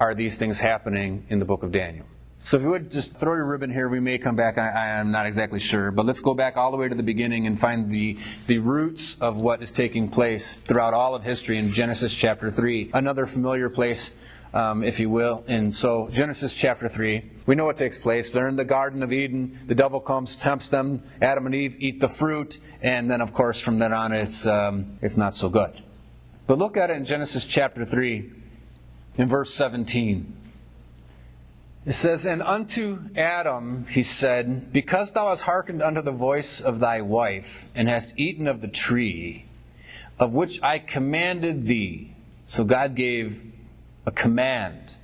are 0.00 0.14
these 0.14 0.36
things 0.36 0.60
happening 0.60 1.24
in 1.28 1.38
the 1.38 1.44
book 1.44 1.62
of 1.62 1.72
Daniel? 1.72 2.06
So 2.40 2.56
if 2.56 2.62
you 2.62 2.70
would 2.70 2.90
just 2.90 3.16
throw 3.16 3.34
your 3.34 3.46
ribbon 3.46 3.70
here, 3.70 3.88
we 3.88 3.98
may 3.98 4.16
come 4.16 4.36
back. 4.36 4.58
I, 4.58 5.00
am 5.00 5.10
not 5.10 5.26
exactly 5.26 5.58
sure. 5.58 5.90
But 5.90 6.06
let's 6.06 6.20
go 6.20 6.34
back 6.34 6.56
all 6.56 6.70
the 6.70 6.76
way 6.76 6.88
to 6.88 6.94
the 6.94 7.02
beginning 7.02 7.48
and 7.48 7.58
find 7.58 7.90
the, 7.90 8.16
the 8.46 8.58
roots 8.58 9.20
of 9.20 9.40
what 9.40 9.60
is 9.60 9.72
taking 9.72 10.08
place 10.08 10.54
throughout 10.54 10.94
all 10.94 11.16
of 11.16 11.24
history 11.24 11.58
in 11.58 11.72
Genesis 11.72 12.14
chapter 12.14 12.50
3. 12.50 12.92
Another 12.94 13.26
familiar 13.26 13.68
place, 13.68 14.16
um, 14.54 14.84
if 14.84 15.00
you 15.00 15.10
will. 15.10 15.42
And 15.48 15.74
so, 15.74 16.08
Genesis 16.10 16.54
chapter 16.54 16.88
3, 16.88 17.24
we 17.46 17.56
know 17.56 17.64
what 17.66 17.76
takes 17.76 17.98
place. 17.98 18.30
They're 18.30 18.48
in 18.48 18.56
the 18.56 18.64
Garden 18.64 19.02
of 19.02 19.12
Eden. 19.12 19.58
The 19.66 19.74
devil 19.74 19.98
comes, 19.98 20.36
tempts 20.36 20.68
them. 20.68 21.02
Adam 21.20 21.44
and 21.46 21.54
Eve 21.56 21.76
eat 21.80 21.98
the 21.98 22.08
fruit. 22.08 22.60
And 22.80 23.10
then, 23.10 23.20
of 23.20 23.32
course, 23.32 23.60
from 23.60 23.80
then 23.80 23.92
on, 23.92 24.12
it's, 24.12 24.46
um, 24.46 24.96
it's 25.02 25.16
not 25.16 25.34
so 25.34 25.48
good. 25.48 25.82
But 26.46 26.58
look 26.58 26.76
at 26.76 26.88
it 26.88 26.96
in 26.96 27.04
Genesis 27.04 27.44
chapter 27.44 27.84
3, 27.84 28.30
in 29.18 29.28
verse 29.28 29.52
17. 29.52 30.34
It 31.84 31.92
says, 31.92 32.24
And 32.24 32.42
unto 32.42 33.10
Adam 33.16 33.86
he 33.90 34.02
said, 34.02 34.72
Because 34.72 35.12
thou 35.12 35.28
hast 35.28 35.42
hearkened 35.42 35.82
unto 35.82 36.00
the 36.00 36.12
voice 36.12 36.60
of 36.60 36.80
thy 36.80 37.02
wife, 37.02 37.70
and 37.74 37.88
hast 37.88 38.18
eaten 38.18 38.46
of 38.46 38.60
the 38.60 38.68
tree, 38.68 39.44
of 40.18 40.32
which 40.32 40.62
I 40.62 40.78
commanded 40.78 41.66
thee. 41.66 42.14
So 42.46 42.64
God 42.64 42.94
gave 42.94 43.42
a 44.06 44.10
command. 44.10 44.94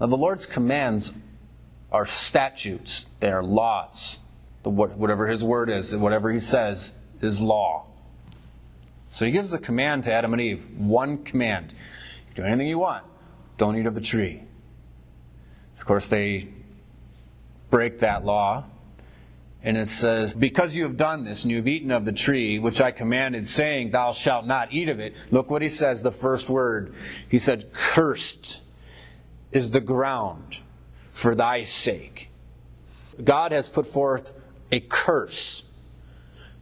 Now, 0.00 0.06
the 0.06 0.16
Lord's 0.16 0.46
commands 0.46 1.12
are 1.90 2.06
statutes, 2.06 3.06
they 3.20 3.30
are 3.30 3.42
laws. 3.42 4.18
Whatever 4.64 5.26
his 5.28 5.42
word 5.42 5.68
is, 5.68 5.96
whatever 5.96 6.30
he 6.32 6.38
says 6.38 6.94
is 7.20 7.40
law. 7.40 7.86
So 9.10 9.24
he 9.24 9.30
gives 9.30 9.52
a 9.52 9.58
command 9.58 10.04
to 10.04 10.12
Adam 10.12 10.32
and 10.32 10.40
Eve 10.40 10.68
one 10.78 11.24
command. 11.24 11.74
Do 12.34 12.44
anything 12.44 12.68
you 12.68 12.78
want, 12.78 13.04
don't 13.62 13.76
eat 13.76 13.86
of 13.86 13.94
the 13.94 14.00
tree. 14.00 14.42
Of 15.78 15.84
course, 15.84 16.08
they 16.08 16.48
break 17.70 18.00
that 18.00 18.24
law. 18.24 18.64
And 19.62 19.76
it 19.76 19.86
says, 19.86 20.34
Because 20.34 20.74
you 20.74 20.82
have 20.82 20.96
done 20.96 21.24
this, 21.24 21.44
and 21.44 21.52
you 21.52 21.58
have 21.58 21.68
eaten 21.68 21.92
of 21.92 22.04
the 22.04 22.12
tree, 22.12 22.58
which 22.58 22.80
I 22.80 22.90
commanded, 22.90 23.46
saying, 23.46 23.92
Thou 23.92 24.10
shalt 24.10 24.46
not 24.46 24.72
eat 24.72 24.88
of 24.88 24.98
it. 24.98 25.14
Look 25.30 25.48
what 25.48 25.62
he 25.62 25.68
says, 25.68 26.02
the 26.02 26.10
first 26.10 26.48
word. 26.48 26.92
He 27.28 27.38
said, 27.38 27.72
Cursed 27.72 28.64
is 29.52 29.70
the 29.70 29.80
ground 29.80 30.58
for 31.10 31.36
thy 31.36 31.62
sake. 31.62 32.30
God 33.22 33.52
has 33.52 33.68
put 33.68 33.86
forth 33.86 34.34
a 34.72 34.80
curse. 34.80 35.70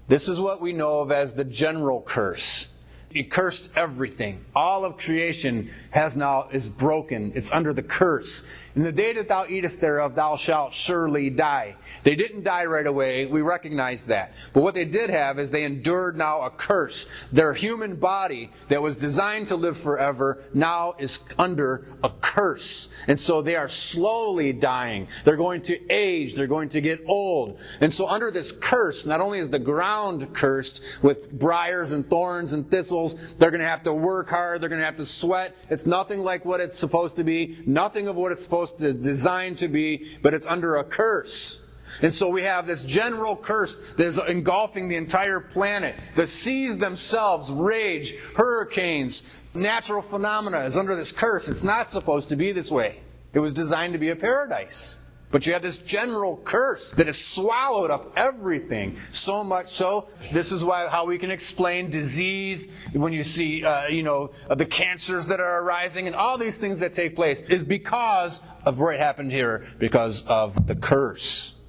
This 0.06 0.28
is 0.28 0.38
what 0.38 0.60
we 0.60 0.74
know 0.74 1.00
of 1.00 1.10
as 1.10 1.32
the 1.32 1.46
general 1.46 2.02
curse. 2.02 2.69
He 3.10 3.24
cursed 3.24 3.76
everything. 3.76 4.44
All 4.54 4.84
of 4.84 4.96
creation 4.96 5.70
has 5.90 6.16
now 6.16 6.48
is 6.52 6.68
broken. 6.68 7.32
It's 7.34 7.52
under 7.52 7.72
the 7.72 7.82
curse. 7.82 8.48
In 8.76 8.84
the 8.84 8.92
day 8.92 9.12
that 9.14 9.28
thou 9.28 9.46
eatest 9.48 9.80
thereof, 9.80 10.14
thou 10.14 10.36
shalt 10.36 10.72
surely 10.72 11.28
die. 11.28 11.74
They 12.04 12.14
didn't 12.14 12.44
die 12.44 12.66
right 12.66 12.86
away. 12.86 13.26
We 13.26 13.42
recognize 13.42 14.06
that. 14.06 14.34
But 14.52 14.62
what 14.62 14.74
they 14.74 14.84
did 14.84 15.10
have 15.10 15.40
is 15.40 15.50
they 15.50 15.64
endured 15.64 16.16
now 16.16 16.42
a 16.42 16.50
curse. 16.50 17.10
Their 17.32 17.52
human 17.52 17.96
body 17.96 18.50
that 18.68 18.80
was 18.80 18.96
designed 18.96 19.48
to 19.48 19.56
live 19.56 19.76
forever 19.76 20.44
now 20.54 20.94
is 21.00 21.28
under 21.36 21.84
a 22.04 22.10
curse. 22.20 22.94
And 23.08 23.18
so 23.18 23.42
they 23.42 23.56
are 23.56 23.66
slowly 23.66 24.52
dying. 24.52 25.08
They're 25.24 25.36
going 25.36 25.62
to 25.62 25.92
age. 25.92 26.34
They're 26.34 26.46
going 26.46 26.68
to 26.70 26.80
get 26.80 27.02
old. 27.06 27.58
And 27.80 27.92
so 27.92 28.08
under 28.08 28.30
this 28.30 28.52
curse, 28.52 29.04
not 29.04 29.20
only 29.20 29.40
is 29.40 29.50
the 29.50 29.58
ground 29.58 30.32
cursed 30.32 30.84
with 31.02 31.36
briars 31.36 31.90
and 31.90 32.08
thorns 32.08 32.52
and 32.52 32.70
thistles, 32.70 33.34
they're 33.38 33.50
going 33.50 33.62
to 33.62 33.68
have 33.68 33.82
to 33.82 33.92
work 33.92 34.28
hard. 34.28 34.60
They're 34.60 34.68
going 34.68 34.80
to 34.80 34.86
have 34.86 34.96
to 34.96 35.04
sweat. 35.04 35.56
It's 35.70 35.86
nothing 35.86 36.20
like 36.20 36.44
what 36.44 36.60
it's 36.60 36.78
supposed 36.78 37.16
to 37.16 37.24
be. 37.24 37.58
Nothing 37.66 38.06
of 38.06 38.14
what 38.14 38.30
it's 38.30 38.44
supposed 38.44 38.59
supposed 38.66 38.78
to 38.78 38.92
design 38.92 39.54
to 39.56 39.68
be, 39.68 40.18
but 40.22 40.34
it's 40.34 40.46
under 40.46 40.76
a 40.76 40.84
curse. 40.84 41.66
And 42.02 42.12
so 42.12 42.28
we 42.28 42.42
have 42.42 42.66
this 42.66 42.84
general 42.84 43.36
curse 43.36 43.94
that 43.94 44.06
is 44.06 44.18
engulfing 44.18 44.88
the 44.88 44.96
entire 44.96 45.40
planet. 45.40 45.98
The 46.14 46.26
seas 46.26 46.78
themselves 46.78 47.50
rage, 47.50 48.14
hurricanes, 48.36 49.40
natural 49.54 50.02
phenomena 50.02 50.60
is 50.60 50.76
under 50.76 50.94
this 50.94 51.10
curse. 51.10 51.48
It's 51.48 51.64
not 51.64 51.90
supposed 51.90 52.28
to 52.28 52.36
be 52.36 52.52
this 52.52 52.70
way. 52.70 53.00
It 53.32 53.40
was 53.40 53.52
designed 53.52 53.92
to 53.94 53.98
be 53.98 54.10
a 54.10 54.16
paradise. 54.16 54.99
But 55.30 55.46
you 55.46 55.52
have 55.52 55.62
this 55.62 55.78
general 55.78 56.38
curse 56.38 56.90
that 56.92 57.06
has 57.06 57.22
swallowed 57.24 57.90
up 57.90 58.12
everything. 58.16 58.96
So 59.12 59.44
much 59.44 59.66
so, 59.66 60.08
this 60.32 60.50
is 60.50 60.64
why 60.64 60.88
how 60.88 61.06
we 61.06 61.18
can 61.18 61.30
explain 61.30 61.88
disease 61.88 62.74
when 62.92 63.12
you 63.12 63.22
see, 63.22 63.64
uh, 63.64 63.86
you 63.86 64.02
know, 64.02 64.32
the 64.48 64.66
cancers 64.66 65.26
that 65.26 65.38
are 65.38 65.62
arising 65.62 66.08
and 66.08 66.16
all 66.16 66.36
these 66.36 66.56
things 66.56 66.80
that 66.80 66.94
take 66.94 67.14
place 67.14 67.42
is 67.48 67.62
because 67.62 68.42
of 68.64 68.80
what 68.80 68.96
happened 68.96 69.30
here, 69.30 69.68
because 69.78 70.26
of 70.26 70.66
the 70.66 70.74
curse. 70.74 71.62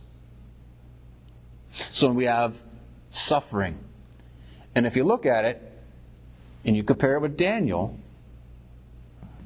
So 1.72 2.12
we 2.12 2.26
have 2.26 2.60
suffering. 3.12 3.78
And 4.74 4.88
if 4.88 4.96
you 4.96 5.04
look 5.04 5.26
at 5.28 5.46
it 5.46 5.62
and 6.66 6.76
you 6.76 6.82
compare 6.82 7.16
it 7.16 7.20
with 7.20 7.38
Daniel, 7.38 7.98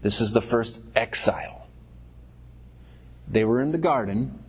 this 0.02 0.22
is 0.22 0.32
the 0.32 0.42
first 0.42 0.86
exile. 0.96 1.55
They 3.28 3.44
were 3.44 3.62
in 3.62 3.72
the 3.72 3.78
garden, 3.78 4.40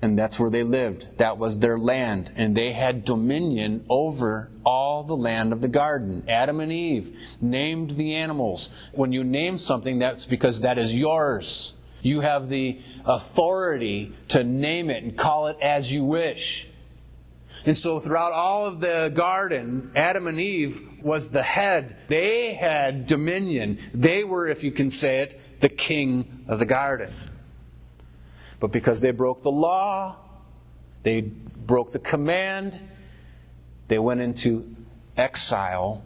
and 0.00 0.18
that's 0.18 0.38
where 0.38 0.50
they 0.50 0.62
lived. 0.62 1.18
That 1.18 1.38
was 1.38 1.58
their 1.58 1.78
land, 1.78 2.30
and 2.36 2.56
they 2.56 2.72
had 2.72 3.04
dominion 3.04 3.84
over 3.88 4.50
all 4.64 5.02
the 5.02 5.16
land 5.16 5.52
of 5.52 5.60
the 5.60 5.68
garden. 5.68 6.24
Adam 6.28 6.60
and 6.60 6.70
Eve 6.70 7.18
named 7.40 7.92
the 7.92 8.14
animals. 8.14 8.90
When 8.92 9.12
you 9.12 9.24
name 9.24 9.58
something, 9.58 9.98
that's 9.98 10.26
because 10.26 10.60
that 10.60 10.78
is 10.78 10.96
yours. 10.96 11.80
You 12.02 12.20
have 12.20 12.50
the 12.50 12.78
authority 13.06 14.12
to 14.28 14.44
name 14.44 14.90
it 14.90 15.02
and 15.02 15.16
call 15.16 15.46
it 15.46 15.56
as 15.62 15.92
you 15.92 16.04
wish. 16.04 16.68
And 17.64 17.76
so 17.76 17.98
throughout 17.98 18.32
all 18.32 18.66
of 18.66 18.80
the 18.80 19.10
garden, 19.14 19.90
Adam 19.96 20.26
and 20.26 20.38
Eve 20.38 20.82
was 21.02 21.30
the 21.30 21.42
head. 21.42 21.96
They 22.08 22.52
had 22.52 23.06
dominion. 23.06 23.78
They 23.94 24.22
were, 24.22 24.48
if 24.48 24.64
you 24.64 24.70
can 24.70 24.90
say 24.90 25.20
it, 25.20 25.40
the 25.60 25.70
king 25.70 26.44
of 26.46 26.58
the 26.58 26.66
garden. 26.66 27.12
But 28.64 28.72
because 28.72 29.02
they 29.02 29.10
broke 29.10 29.42
the 29.42 29.50
law, 29.50 30.16
they 31.02 31.20
broke 31.20 31.92
the 31.92 31.98
command, 31.98 32.80
they 33.88 33.98
went 33.98 34.22
into 34.22 34.74
exile 35.18 36.02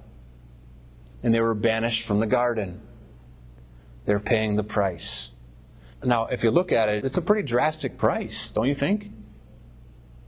and 1.23 1.33
they 1.33 1.41
were 1.41 1.55
banished 1.55 2.05
from 2.05 2.19
the 2.19 2.27
garden. 2.27 2.81
They're 4.07 4.19
paying 4.19 4.57
the 4.57 4.65
price. 4.65 5.31
Now, 6.03 6.27
if 6.27 6.43
you 6.43 6.51
look 6.51 6.73
at 6.73 6.89
it, 6.89 7.05
it's 7.05 7.17
a 7.17 7.23
pretty 7.23 7.47
drastic 7.47 7.97
price, 7.97 8.51
don't 8.51 8.67
you 8.67 8.75
think? 8.75 9.13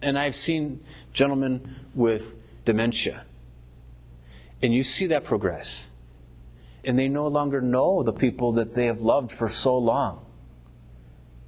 And 0.00 0.16
I've 0.16 0.36
seen 0.36 0.84
gentlemen 1.12 1.74
with 1.96 2.40
dementia, 2.64 3.24
and 4.62 4.72
you 4.72 4.84
see 4.84 5.06
that 5.06 5.24
progress. 5.24 5.90
And 6.84 6.96
they 6.96 7.08
no 7.08 7.26
longer 7.26 7.60
know 7.60 8.04
the 8.04 8.12
people 8.12 8.52
that 8.52 8.76
they 8.76 8.86
have 8.86 9.00
loved 9.00 9.32
for 9.32 9.48
so 9.48 9.76
long 9.76 10.26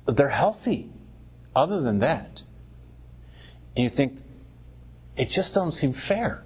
they're 0.06 0.28
healthy. 0.28 0.90
Other 1.54 1.82
than 1.82 1.98
that, 1.98 2.42
and 3.76 3.82
you 3.82 3.90
think 3.90 4.20
it 5.16 5.28
just 5.28 5.54
doesn't 5.54 5.72
seem 5.72 5.92
fair. 5.92 6.44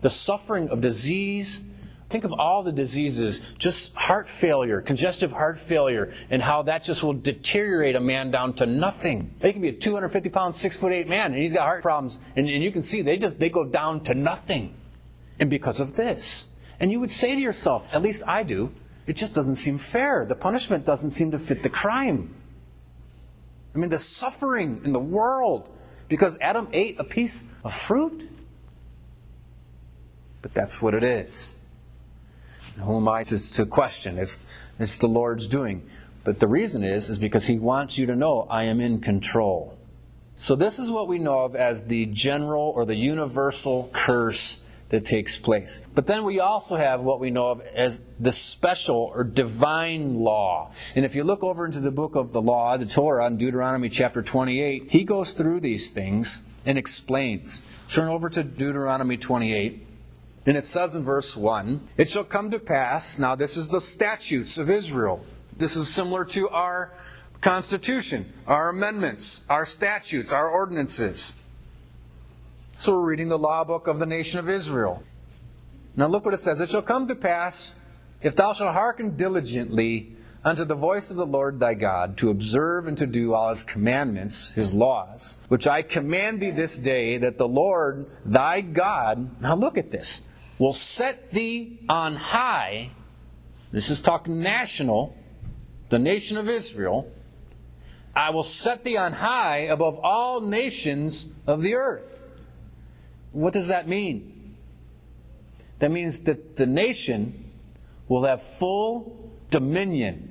The 0.00 0.10
suffering 0.10 0.68
of 0.68 0.80
disease. 0.80 1.66
Think 2.08 2.24
of 2.24 2.32
all 2.32 2.64
the 2.64 2.72
diseases, 2.72 3.52
just 3.56 3.94
heart 3.94 4.28
failure, 4.28 4.80
congestive 4.80 5.30
heart 5.30 5.60
failure, 5.60 6.12
and 6.28 6.42
how 6.42 6.62
that 6.62 6.82
just 6.82 7.04
will 7.04 7.12
deteriorate 7.12 7.94
a 7.94 8.00
man 8.00 8.32
down 8.32 8.54
to 8.54 8.66
nothing. 8.66 9.32
He 9.40 9.52
can 9.52 9.62
be 9.62 9.68
a 9.68 9.72
250 9.72 10.28
pound, 10.30 10.56
six 10.56 10.76
foot 10.76 10.90
eight 10.90 11.08
man, 11.08 11.26
and 11.32 11.40
he's 11.40 11.52
got 11.52 11.62
heart 11.62 11.82
problems, 11.82 12.18
and, 12.34 12.48
and 12.48 12.64
you 12.64 12.72
can 12.72 12.82
see 12.82 13.02
they 13.02 13.16
just 13.16 13.38
they 13.38 13.48
go 13.48 13.64
down 13.64 14.00
to 14.04 14.14
nothing, 14.14 14.74
and 15.38 15.48
because 15.48 15.78
of 15.78 15.94
this. 15.94 16.50
And 16.80 16.90
you 16.90 16.98
would 16.98 17.10
say 17.10 17.36
to 17.36 17.40
yourself, 17.40 17.86
at 17.92 18.02
least 18.02 18.26
I 18.26 18.42
do, 18.42 18.72
it 19.06 19.16
just 19.16 19.34
doesn't 19.34 19.56
seem 19.56 19.78
fair. 19.78 20.24
The 20.24 20.34
punishment 20.34 20.84
doesn't 20.84 21.12
seem 21.12 21.30
to 21.30 21.38
fit 21.38 21.62
the 21.62 21.70
crime. 21.70 22.34
I 23.74 23.78
mean, 23.78 23.90
the 23.90 23.98
suffering 23.98 24.80
in 24.84 24.92
the 24.92 25.00
world 25.00 25.70
because 26.10 26.36
Adam 26.40 26.68
ate 26.72 26.98
a 26.98 27.04
piece 27.04 27.48
of 27.64 27.72
fruit. 27.72 28.28
But 30.42 30.52
that's 30.52 30.82
what 30.82 30.92
it 30.92 31.04
is. 31.04 31.60
And 32.74 32.84
who 32.84 32.96
am 32.96 33.08
I 33.08 33.22
to, 33.24 33.52
to 33.54 33.64
question? 33.64 34.18
It's, 34.18 34.46
it's 34.78 34.98
the 34.98 35.06
Lord's 35.06 35.46
doing. 35.46 35.88
But 36.24 36.40
the 36.40 36.48
reason 36.48 36.82
is, 36.82 37.08
is 37.08 37.18
because 37.18 37.46
He 37.46 37.58
wants 37.58 37.96
you 37.96 38.06
to 38.06 38.16
know 38.16 38.46
I 38.50 38.64
am 38.64 38.80
in 38.80 39.00
control. 39.00 39.78
So 40.34 40.56
this 40.56 40.78
is 40.78 40.90
what 40.90 41.06
we 41.06 41.18
know 41.18 41.44
of 41.44 41.54
as 41.54 41.86
the 41.86 42.06
general 42.06 42.72
or 42.74 42.84
the 42.84 42.96
universal 42.96 43.90
curse 43.92 44.64
that 44.90 45.04
takes 45.04 45.38
place. 45.38 45.86
But 45.94 46.06
then 46.06 46.24
we 46.24 46.40
also 46.40 46.76
have 46.76 47.02
what 47.02 47.20
we 47.20 47.30
know 47.30 47.50
of 47.52 47.60
as 47.74 48.04
the 48.18 48.32
special 48.32 49.10
or 49.14 49.24
divine 49.24 50.16
law. 50.16 50.72
And 50.94 51.04
if 51.04 51.14
you 51.14 51.24
look 51.24 51.42
over 51.42 51.64
into 51.64 51.80
the 51.80 51.90
book 51.90 52.16
of 52.16 52.32
the 52.32 52.42
law, 52.42 52.76
the 52.76 52.86
Torah, 52.86 53.26
in 53.26 53.38
Deuteronomy 53.38 53.88
chapter 53.88 54.20
28, 54.20 54.90
he 54.90 55.04
goes 55.04 55.32
through 55.32 55.60
these 55.60 55.90
things 55.90 56.48
and 56.66 56.76
explains. 56.76 57.64
Turn 57.88 58.08
over 58.08 58.28
to 58.30 58.44
Deuteronomy 58.44 59.16
28. 59.16 59.86
And 60.46 60.56
it 60.56 60.66
says 60.66 60.94
in 60.94 61.04
verse 61.04 61.36
1 61.36 61.80
It 61.96 62.08
shall 62.08 62.24
come 62.24 62.50
to 62.50 62.58
pass, 62.58 63.18
now 63.18 63.34
this 63.34 63.56
is 63.56 63.68
the 63.68 63.80
statutes 63.80 64.58
of 64.58 64.70
Israel. 64.70 65.24
This 65.56 65.76
is 65.76 65.92
similar 65.92 66.24
to 66.26 66.48
our 66.48 66.92
constitution, 67.40 68.32
our 68.46 68.70
amendments, 68.70 69.46
our 69.48 69.64
statutes, 69.64 70.32
our 70.32 70.48
ordinances. 70.48 71.44
So 72.80 72.94
we're 72.94 73.10
reading 73.10 73.28
the 73.28 73.36
law 73.36 73.62
book 73.62 73.88
of 73.88 73.98
the 73.98 74.06
nation 74.06 74.38
of 74.38 74.48
Israel. 74.48 75.02
Now 75.96 76.06
look 76.06 76.24
what 76.24 76.32
it 76.32 76.40
says. 76.40 76.62
It 76.62 76.70
shall 76.70 76.80
come 76.80 77.06
to 77.08 77.14
pass, 77.14 77.78
if 78.22 78.34
thou 78.34 78.54
shalt 78.54 78.72
hearken 78.72 79.18
diligently 79.18 80.16
unto 80.42 80.64
the 80.64 80.74
voice 80.74 81.10
of 81.10 81.18
the 81.18 81.26
Lord 81.26 81.60
thy 81.60 81.74
God, 81.74 82.16
to 82.16 82.30
observe 82.30 82.86
and 82.86 82.96
to 82.96 83.06
do 83.06 83.34
all 83.34 83.50
his 83.50 83.62
commandments, 83.62 84.54
his 84.54 84.72
laws, 84.72 85.42
which 85.48 85.66
I 85.66 85.82
command 85.82 86.40
thee 86.40 86.52
this 86.52 86.78
day, 86.78 87.18
that 87.18 87.36
the 87.36 87.46
Lord 87.46 88.06
thy 88.24 88.62
God, 88.62 89.42
now 89.42 89.56
look 89.56 89.76
at 89.76 89.90
this, 89.90 90.26
will 90.58 90.72
set 90.72 91.32
thee 91.32 91.80
on 91.86 92.16
high. 92.16 92.92
This 93.72 93.90
is 93.90 94.00
talking 94.00 94.40
national, 94.40 95.14
the 95.90 95.98
nation 95.98 96.38
of 96.38 96.48
Israel. 96.48 97.12
I 98.16 98.30
will 98.30 98.42
set 98.42 98.84
thee 98.84 98.96
on 98.96 99.12
high 99.12 99.58
above 99.68 99.98
all 100.02 100.40
nations 100.40 101.34
of 101.46 101.60
the 101.60 101.74
earth. 101.74 102.28
What 103.32 103.52
does 103.52 103.68
that 103.68 103.88
mean? 103.88 104.56
That 105.78 105.90
means 105.90 106.20
that 106.24 106.56
the 106.56 106.66
nation 106.66 107.50
will 108.08 108.24
have 108.24 108.42
full 108.42 109.30
dominion. 109.50 110.26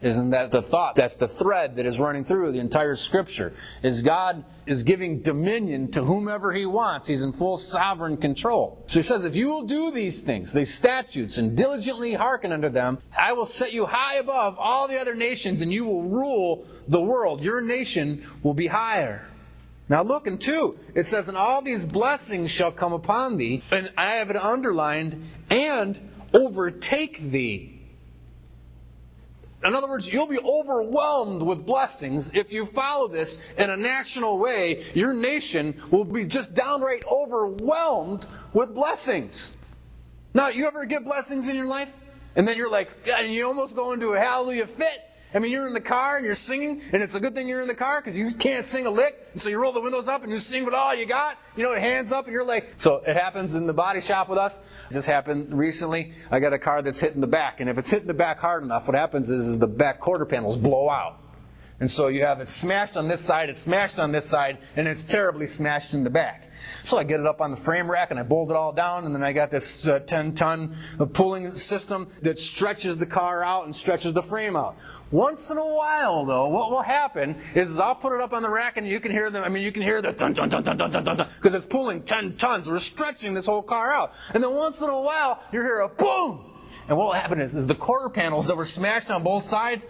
Isn't 0.00 0.30
that 0.30 0.50
the 0.50 0.62
thought? 0.62 0.96
That's 0.96 1.16
the 1.16 1.28
thread 1.28 1.76
that 1.76 1.84
is 1.84 2.00
running 2.00 2.24
through 2.24 2.52
the 2.52 2.58
entire 2.58 2.96
scripture. 2.96 3.52
Is 3.82 4.00
God 4.00 4.44
is 4.64 4.82
giving 4.82 5.20
dominion 5.20 5.90
to 5.90 6.02
whomever 6.02 6.52
he 6.52 6.64
wants. 6.64 7.08
He's 7.08 7.22
in 7.22 7.32
full 7.32 7.58
sovereign 7.58 8.16
control. 8.16 8.82
So 8.86 9.00
he 9.00 9.02
says, 9.02 9.26
if 9.26 9.36
you 9.36 9.48
will 9.48 9.66
do 9.66 9.90
these 9.90 10.22
things, 10.22 10.54
these 10.54 10.72
statutes, 10.72 11.36
and 11.36 11.54
diligently 11.54 12.14
hearken 12.14 12.50
unto 12.50 12.70
them, 12.70 12.98
I 13.18 13.34
will 13.34 13.44
set 13.44 13.74
you 13.74 13.84
high 13.86 14.16
above 14.16 14.56
all 14.58 14.88
the 14.88 14.98
other 14.98 15.14
nations 15.14 15.60
and 15.60 15.70
you 15.70 15.84
will 15.84 16.04
rule 16.04 16.66
the 16.88 17.02
world. 17.02 17.42
Your 17.42 17.60
nation 17.60 18.24
will 18.42 18.54
be 18.54 18.68
higher. 18.68 19.29
Now 19.90 20.04
look 20.04 20.28
in 20.28 20.38
2, 20.38 20.78
it 20.94 21.08
says, 21.08 21.26
And 21.26 21.36
all 21.36 21.62
these 21.62 21.84
blessings 21.84 22.52
shall 22.52 22.70
come 22.70 22.92
upon 22.92 23.38
thee, 23.38 23.64
and 23.72 23.90
I 23.98 24.12
have 24.12 24.30
it 24.30 24.36
underlined, 24.36 25.20
and 25.50 26.00
overtake 26.32 27.18
thee. 27.18 27.82
In 29.64 29.74
other 29.74 29.88
words, 29.88 30.10
you'll 30.10 30.28
be 30.28 30.38
overwhelmed 30.38 31.42
with 31.42 31.66
blessings 31.66 32.32
if 32.34 32.52
you 32.52 32.66
follow 32.66 33.08
this 33.08 33.42
in 33.58 33.68
a 33.68 33.76
national 33.76 34.38
way. 34.38 34.84
Your 34.94 35.12
nation 35.12 35.74
will 35.90 36.04
be 36.04 36.24
just 36.24 36.54
downright 36.54 37.02
overwhelmed 37.10 38.28
with 38.52 38.72
blessings. 38.72 39.56
Now, 40.32 40.48
you 40.48 40.68
ever 40.68 40.86
get 40.86 41.02
blessings 41.02 41.48
in 41.48 41.56
your 41.56 41.68
life? 41.68 41.96
And 42.36 42.46
then 42.46 42.56
you're 42.56 42.70
like, 42.70 42.90
and 43.08 43.32
you 43.32 43.44
almost 43.44 43.74
go 43.74 43.92
into 43.92 44.12
a 44.12 44.20
hallelujah 44.20 44.68
fit. 44.68 45.09
I 45.32 45.38
mean, 45.38 45.52
you're 45.52 45.66
in 45.66 45.74
the 45.74 45.80
car 45.80 46.16
and 46.16 46.26
you're 46.26 46.34
singing, 46.34 46.80
and 46.92 47.02
it's 47.02 47.14
a 47.14 47.20
good 47.20 47.34
thing 47.34 47.46
you're 47.46 47.62
in 47.62 47.68
the 47.68 47.74
car 47.74 48.00
because 48.00 48.16
you 48.16 48.32
can't 48.32 48.64
sing 48.64 48.86
a 48.86 48.90
lick. 48.90 49.16
And 49.32 49.40
so 49.40 49.48
you 49.48 49.60
roll 49.60 49.72
the 49.72 49.80
windows 49.80 50.08
up 50.08 50.22
and 50.22 50.32
you 50.32 50.38
sing 50.38 50.64
with 50.64 50.74
all 50.74 50.94
you 50.94 51.06
got. 51.06 51.38
You 51.56 51.64
know, 51.64 51.78
hands 51.78 52.10
up, 52.10 52.24
and 52.24 52.32
you're 52.32 52.44
like, 52.44 52.74
so 52.76 53.02
it 53.06 53.16
happens 53.16 53.54
in 53.54 53.66
the 53.66 53.72
body 53.72 54.00
shop 54.00 54.28
with 54.28 54.38
us. 54.38 54.58
It 54.90 54.94
just 54.94 55.08
happened 55.08 55.56
recently. 55.56 56.12
I 56.30 56.40
got 56.40 56.52
a 56.52 56.58
car 56.58 56.82
that's 56.82 56.98
hitting 56.98 57.20
the 57.20 57.26
back, 57.26 57.60
and 57.60 57.70
if 57.70 57.78
it's 57.78 57.90
hitting 57.90 58.08
the 58.08 58.14
back 58.14 58.38
hard 58.40 58.64
enough, 58.64 58.88
what 58.88 58.96
happens 58.96 59.30
is, 59.30 59.46
is 59.46 59.58
the 59.58 59.68
back 59.68 60.00
quarter 60.00 60.26
panels 60.26 60.56
blow 60.56 60.90
out. 60.90 61.19
And 61.80 61.90
so 61.90 62.08
you 62.08 62.24
have 62.24 62.40
it 62.40 62.48
smashed 62.48 62.98
on 62.98 63.08
this 63.08 63.22
side, 63.22 63.48
it's 63.48 63.60
smashed 63.60 63.98
on 63.98 64.12
this 64.12 64.26
side, 64.26 64.58
and 64.76 64.86
it's 64.86 65.02
terribly 65.02 65.46
smashed 65.46 65.94
in 65.94 66.04
the 66.04 66.10
back. 66.10 66.50
So 66.82 66.98
I 66.98 67.04
get 67.04 67.20
it 67.20 67.26
up 67.26 67.40
on 67.40 67.50
the 67.50 67.56
frame 67.56 67.90
rack 67.90 68.10
and 68.10 68.20
I 68.20 68.22
bolt 68.22 68.50
it 68.50 68.56
all 68.56 68.72
down, 68.72 69.04
and 69.06 69.14
then 69.14 69.22
I 69.22 69.32
got 69.32 69.50
this 69.50 69.86
uh, 69.86 70.00
10 70.00 70.34
ton 70.34 70.76
pulling 71.14 71.52
system 71.52 72.08
that 72.20 72.38
stretches 72.38 72.98
the 72.98 73.06
car 73.06 73.42
out 73.42 73.64
and 73.64 73.74
stretches 73.74 74.12
the 74.12 74.22
frame 74.22 74.56
out. 74.56 74.76
Once 75.10 75.50
in 75.50 75.56
a 75.56 75.66
while, 75.66 76.26
though, 76.26 76.48
what 76.48 76.70
will 76.70 76.82
happen 76.82 77.36
is 77.54 77.78
I'll 77.80 77.94
put 77.94 78.14
it 78.14 78.20
up 78.20 78.34
on 78.34 78.42
the 78.42 78.50
rack 78.50 78.76
and 78.76 78.86
you 78.86 79.00
can 79.00 79.10
hear 79.10 79.30
them. 79.30 79.42
I 79.42 79.48
mean, 79.48 79.62
you 79.62 79.72
can 79.72 79.82
hear 79.82 80.02
the 80.02 80.12
dun 80.12 80.34
dun 80.34 80.50
dun 80.50 80.62
dun 80.62 80.76
dun 80.76 80.92
dun 80.92 81.04
dun 81.04 81.28
because 81.36 81.54
it's 81.54 81.66
pulling 81.66 82.02
10 82.02 82.36
tons. 82.36 82.68
We're 82.68 82.78
stretching 82.78 83.32
this 83.32 83.46
whole 83.46 83.62
car 83.62 83.92
out. 83.92 84.12
And 84.34 84.44
then 84.44 84.54
once 84.54 84.82
in 84.82 84.90
a 84.90 85.00
while, 85.00 85.42
you 85.50 85.62
hear 85.62 85.80
a 85.80 85.88
boom. 85.88 86.44
And 86.88 86.98
what 86.98 87.06
will 87.06 87.14
happen 87.14 87.40
is, 87.40 87.54
is 87.54 87.68
the 87.68 87.74
quarter 87.76 88.08
panels 88.08 88.48
that 88.48 88.56
were 88.56 88.64
smashed 88.64 89.10
on 89.12 89.22
both 89.22 89.44
sides 89.44 89.86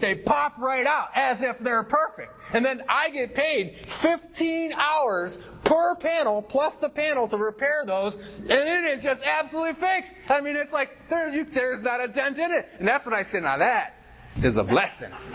they 0.00 0.14
pop 0.14 0.58
right 0.58 0.86
out 0.86 1.08
as 1.14 1.42
if 1.42 1.58
they're 1.60 1.82
perfect. 1.82 2.32
And 2.52 2.64
then 2.64 2.82
I 2.88 3.10
get 3.10 3.34
paid 3.34 3.76
15 3.86 4.72
hours 4.72 5.36
per 5.64 5.96
panel 5.96 6.42
plus 6.42 6.76
the 6.76 6.88
panel 6.88 7.28
to 7.28 7.36
repair 7.36 7.84
those, 7.86 8.16
and 8.40 8.50
it 8.50 8.84
is 8.84 9.02
just 9.02 9.22
absolutely 9.22 9.74
fixed. 9.74 10.14
I 10.28 10.40
mean, 10.40 10.56
it's 10.56 10.72
like 10.72 11.08
there, 11.08 11.32
you, 11.32 11.44
there's 11.44 11.82
not 11.82 12.02
a 12.02 12.08
dent 12.08 12.38
in 12.38 12.50
it. 12.50 12.68
And 12.78 12.88
that's 12.88 13.06
what 13.06 13.14
I 13.14 13.22
say, 13.22 13.40
now 13.40 13.58
that 13.58 13.96
is 14.42 14.56
a 14.56 14.64
blessing. 14.64 15.12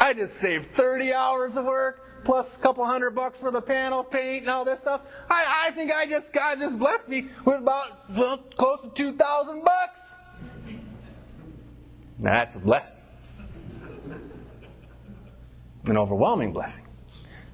I 0.00 0.14
just 0.16 0.34
saved 0.34 0.70
30 0.72 1.12
hours 1.12 1.56
of 1.56 1.64
work 1.66 2.24
plus 2.24 2.56
a 2.56 2.60
couple 2.60 2.84
hundred 2.84 3.14
bucks 3.14 3.38
for 3.38 3.50
the 3.50 3.62
panel, 3.62 4.02
paint, 4.04 4.42
and 4.42 4.50
all 4.50 4.64
this 4.64 4.80
stuff. 4.80 5.02
I, 5.28 5.66
I 5.66 5.70
think 5.72 5.92
I 5.92 6.06
just 6.06 6.32
God 6.32 6.58
just 6.58 6.78
blessed 6.78 7.08
me 7.08 7.28
with 7.44 7.58
about 7.58 8.08
well, 8.10 8.38
close 8.56 8.82
to 8.82 8.90
2,000 8.90 9.64
bucks. 9.64 10.16
Now 12.20 12.32
that's 12.32 12.56
a 12.56 12.58
blessing. 12.58 12.98
An 15.86 15.96
overwhelming 15.96 16.52
blessing. 16.52 16.86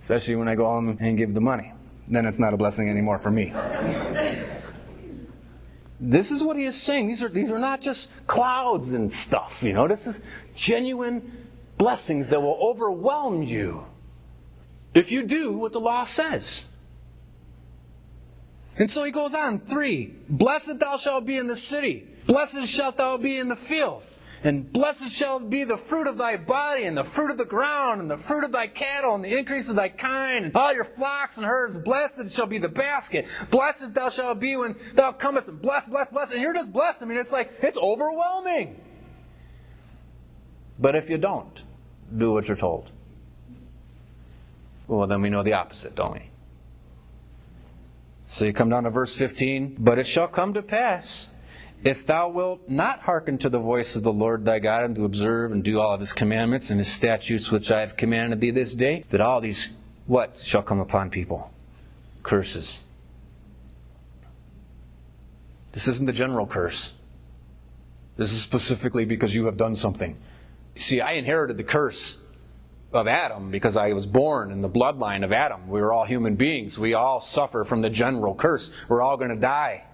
Especially 0.01 0.35
when 0.35 0.49
I 0.49 0.57
go 0.57 0.65
home 0.67 0.99
and 1.01 1.17
give 1.17 1.35
the 1.35 1.41
money. 1.41 1.73
Then 2.09 2.27
it's 2.27 2.39
not 2.39 2.53
a 2.53 2.57
blessing 2.57 2.89
anymore 2.89 3.19
for 3.19 3.31
me. 3.31 3.53
this 6.01 6.33
is 6.33 6.43
what 6.43 6.57
he 6.57 6.65
is 6.65 6.81
saying. 6.81 7.07
These 7.07 7.23
are, 7.23 7.29
these 7.29 7.51
are 7.51 7.61
not 7.61 7.81
just 7.81 8.27
clouds 8.27 8.93
and 8.93 9.11
stuff, 9.11 9.63
you 9.63 9.73
know. 9.73 9.87
This 9.87 10.09
is 10.09 10.27
genuine 10.55 11.47
blessings 11.79 12.29
that 12.29 12.41
will 12.41 12.59
overwhelm 12.61 13.45
you 13.45 13.87
if 14.95 15.13
you 15.13 15.25
do 15.25 15.57
what 15.57 15.73
the 15.73 15.81
law 15.81 16.05
says. 16.05 16.67
And 18.79 18.91
so 18.91 19.05
he 19.05 19.13
goes 19.13 19.35
on, 19.35 19.61
three, 19.61 20.15
blessed 20.29 20.81
thou 20.81 20.97
shalt 20.97 21.25
be 21.25 21.37
in 21.37 21.47
the 21.47 21.57
city, 21.57 22.07
blessed 22.27 22.67
shalt 22.67 22.97
thou 22.97 23.17
be 23.17 23.39
in 23.39 23.49
the 23.49 23.57
field. 23.57 24.03
And 24.47 24.73
blessed 24.73 25.11
shall 25.11 25.41
be 25.41 25.65
the 25.65 25.77
fruit 25.77 26.07
of 26.07 26.19
thy 26.19 26.37
body, 26.37 26.85
and 26.85 26.97
the 26.97 27.03
fruit 27.03 27.33
of 27.33 27.37
the 27.37 27.45
ground, 27.45 28.01
and 28.01 28.09
the 28.09 28.17
fruit 28.17 28.45
of 28.45 28.53
thy 28.53 28.69
cattle, 28.69 29.17
and 29.17 29.25
the 29.25 29.37
increase 29.37 29.69
of 29.69 29.75
thy 29.75 29.89
kind, 29.89 30.45
and 30.45 30.57
all 30.57 30.73
your 30.73 30.85
flocks 30.85 31.37
and 31.37 31.45
herds. 31.45 31.79
Blessed 31.79 32.33
shall 32.33 32.47
be 32.47 32.59
the 32.59 32.69
basket. 32.69 33.27
Blessed 33.51 33.93
thou 33.93 34.09
shalt 34.09 34.39
be 34.39 34.57
when 34.57 34.77
thou 34.95 35.11
comest, 35.11 35.49
and 35.49 35.61
blessed, 35.61 35.91
blessed, 35.91 36.13
blessed. 36.13 36.33
And 36.35 36.43
you're 36.43 36.55
just 36.55 36.73
blessed. 36.73 37.03
I 37.03 37.07
mean, 37.07 37.19
it's 37.19 37.33
like, 37.33 37.55
it's 37.61 37.77
overwhelming. 37.77 38.81
But 40.79 40.95
if 40.95 41.11
you 41.11 41.19
don't 41.19 41.65
do 42.17 42.33
what 42.33 42.47
you're 42.47 42.57
told, 42.57 42.93
well, 44.87 45.09
then 45.09 45.23
we 45.23 45.29
know 45.29 45.43
the 45.43 45.55
opposite, 45.55 45.97
don't 45.97 46.13
we? 46.13 46.31
So 48.27 48.45
you 48.45 48.53
come 48.53 48.71
down 48.71 48.85
to 48.85 48.91
verse 48.91 49.17
15. 49.17 49.75
But 49.81 49.99
it 49.99 50.07
shall 50.07 50.29
come 50.29 50.55
to 50.55 50.63
pass, 50.63 51.35
if 51.87 52.05
thou 52.05 52.29
wilt 52.29 52.68
not 52.68 53.01
hearken 53.01 53.38
to 53.38 53.49
the 53.49 53.61
voice 53.61 53.94
of 53.94 54.03
the 54.03 54.12
Lord 54.12 54.44
thy 54.44 54.59
God, 54.59 54.85
and 54.85 54.96
to 54.96 55.05
observe 55.05 55.53
and 55.53 55.62
do 55.62 55.81
all 55.81 55.94
of 55.94 56.01
his 56.01 56.12
commandments 56.12 56.70
and 56.70 56.81
his 56.81 56.92
statutes 56.92 57.53
which 57.53 57.70
I 57.70 57.81
have 57.81 57.96
commanded 57.96 58.40
thee 58.40 58.51
this 58.51 58.75
day, 58.75 59.05
that 59.11 59.20
all 59.20 59.40
these, 59.40 59.81
what 60.07 60.38
shall 60.40 60.62
come 60.62 60.81
upon 60.81 61.11
people? 61.11 61.53
Curses. 62.25 62.83
This 65.70 65.87
isn't 65.87 66.07
the 66.07 66.12
general 66.12 66.46
curse. 66.46 66.99
This 68.16 68.33
is 68.33 68.42
specifically 68.42 69.05
because 69.05 69.35
you 69.35 69.46
have 69.46 69.57
done 69.57 69.77
something. 69.77 70.16
See, 70.75 71.01
I 71.01 71.12
inherited 71.12 71.57
the 71.57 71.64
curse 71.64 72.25
of 72.92 73.07
Adam 73.07 73.51
because 73.51 73.77
I 73.77 73.92
was 73.92 74.07
born 74.07 74.51
in 74.51 74.61
the 74.61 74.68
bloodline 74.68 75.25
of 75.25 75.33
Adam. 75.33 75.68
We 75.68 75.81
were 75.81 75.92
all 75.92 76.05
human 76.05 76.35
beings. 76.35 76.79
We 76.79 76.94
all 76.94 77.20
suffer 77.20 77.62
from 77.62 77.83
the 77.83 77.90
general 77.90 78.35
curse. 78.35 78.75
We're 78.88 79.03
all 79.03 79.16
going 79.16 79.31
to 79.31 79.37
die. 79.37 79.85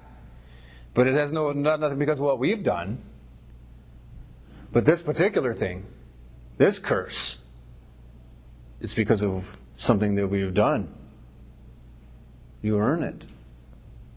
But 0.94 1.06
it 1.06 1.14
has 1.14 1.32
no 1.32 1.52
nothing 1.52 1.98
because 1.98 2.18
of 2.18 2.24
what 2.24 2.38
we've 2.38 2.62
done. 2.62 2.98
But 4.72 4.84
this 4.84 5.02
particular 5.02 5.54
thing, 5.54 5.86
this 6.58 6.78
curse, 6.78 7.42
is 8.80 8.94
because 8.94 9.22
of 9.22 9.58
something 9.76 10.14
that 10.16 10.28
we've 10.28 10.54
done. 10.54 10.92
You 12.60 12.78
earn 12.78 13.02
it. 13.02 13.26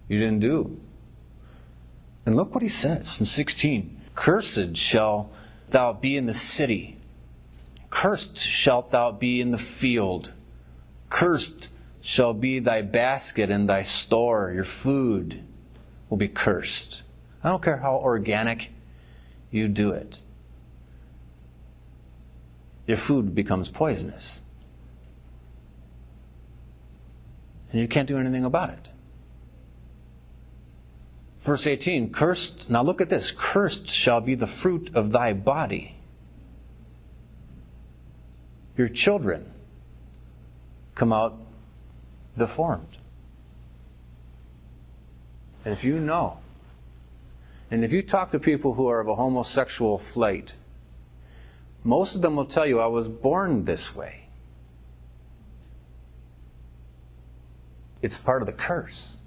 You 0.07 0.19
didn't 0.19 0.39
do. 0.39 0.79
And 2.25 2.35
look 2.35 2.53
what 2.53 2.63
he 2.63 2.69
says 2.69 3.19
in 3.19 3.25
16 3.25 4.01
Cursed 4.15 4.77
shall 4.77 5.31
thou 5.69 5.93
be 5.93 6.15
in 6.17 6.25
the 6.25 6.33
city. 6.33 6.97
Cursed 7.89 8.37
shalt 8.37 8.91
thou 8.91 9.11
be 9.11 9.39
in 9.39 9.51
the 9.51 9.57
field. 9.57 10.31
Cursed 11.09 11.69
shall 12.01 12.33
be 12.33 12.59
thy 12.59 12.81
basket 12.81 13.49
and 13.49 13.69
thy 13.69 13.81
store, 13.81 14.51
your 14.53 14.63
food 14.63 15.43
will 16.15 16.19
be 16.19 16.27
cursed. 16.29 17.01
I 17.43 17.49
don't 17.49 17.61
care 17.61 17.75
how 17.75 17.97
organic 17.97 18.71
you 19.51 19.67
do 19.67 19.91
it. 19.91 20.21
Your 22.87 22.95
food 22.95 23.35
becomes 23.35 23.67
poisonous. 23.67 24.41
And 27.69 27.81
you 27.81 27.89
can't 27.89 28.07
do 28.07 28.17
anything 28.17 28.45
about 28.45 28.69
it. 28.69 28.87
Verse 31.41 31.67
18, 31.67 32.13
cursed, 32.13 32.69
now 32.69 32.81
look 32.81 33.01
at 33.01 33.09
this, 33.09 33.31
cursed 33.31 33.89
shall 33.89 34.21
be 34.21 34.35
the 34.35 34.47
fruit 34.47 34.89
of 34.95 35.11
thy 35.11 35.33
body. 35.33 35.97
Your 38.77 38.87
children 38.87 39.51
come 40.95 41.11
out 41.11 41.37
deformed. 42.37 42.99
And 45.65 45.73
if 45.73 45.83
you 45.83 45.99
know, 45.99 46.37
and 47.71 47.83
if 47.83 47.91
you 47.91 48.03
talk 48.03 48.31
to 48.31 48.39
people 48.39 48.75
who 48.75 48.87
are 48.87 49.01
of 49.01 49.07
a 49.07 49.15
homosexual 49.15 49.97
flight, 49.97 50.53
most 51.83 52.15
of 52.15 52.21
them 52.21 52.35
will 52.35 52.45
tell 52.45 52.65
you, 52.65 52.79
I 52.79 52.85
was 52.85 53.09
born 53.09 53.65
this 53.65 53.95
way. 53.95 54.27
It's 58.01 58.19
part 58.19 58.41
of 58.41 58.45
the 58.45 58.53
curse 58.53 59.19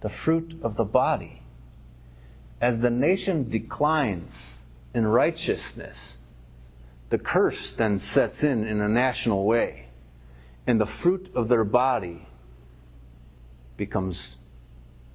the 0.00 0.08
fruit 0.10 0.56
of 0.62 0.76
the 0.76 0.84
body. 0.84 1.42
As 2.60 2.78
the 2.78 2.90
nation 2.90 3.48
declines 3.48 4.62
in 4.94 5.06
righteousness, 5.06 6.18
the 7.10 7.18
curse 7.18 7.72
then 7.72 7.98
sets 7.98 8.44
in 8.44 8.66
in 8.66 8.80
a 8.80 8.88
national 8.88 9.46
way, 9.46 9.86
and 10.66 10.80
the 10.80 10.86
fruit 10.86 11.30
of 11.34 11.48
their 11.48 11.64
body 11.64 12.28
becomes 13.76 14.36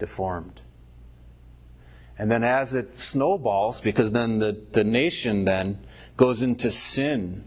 deformed. 0.02 0.60
And 2.18 2.30
then 2.30 2.44
as 2.44 2.76
it 2.76 2.94
snowballs, 2.94 3.80
because 3.80 4.12
then 4.12 4.40
the, 4.40 4.62
the 4.74 4.84
nation 4.84 5.46
then 5.46 5.80
goes 6.18 6.42
into 6.42 6.70
sin 6.70 7.46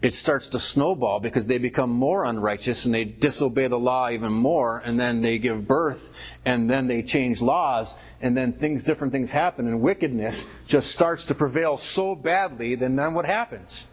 it 0.00 0.14
starts 0.14 0.48
to 0.50 0.60
snowball 0.60 1.18
because 1.18 1.46
they 1.46 1.58
become 1.58 1.90
more 1.90 2.24
unrighteous 2.24 2.84
and 2.84 2.94
they 2.94 3.04
disobey 3.04 3.66
the 3.66 3.78
law 3.78 4.08
even 4.08 4.32
more 4.32 4.78
and 4.84 4.98
then 4.98 5.22
they 5.22 5.38
give 5.38 5.66
birth 5.66 6.14
and 6.44 6.70
then 6.70 6.86
they 6.86 7.02
change 7.02 7.42
laws 7.42 7.98
and 8.20 8.36
then 8.36 8.52
things 8.52 8.84
different 8.84 9.12
things 9.12 9.32
happen 9.32 9.66
and 9.66 9.80
wickedness 9.80 10.48
just 10.66 10.92
starts 10.92 11.24
to 11.24 11.34
prevail 11.34 11.76
so 11.76 12.14
badly 12.14 12.76
then 12.76 12.94
then 12.94 13.12
what 13.12 13.26
happens 13.26 13.90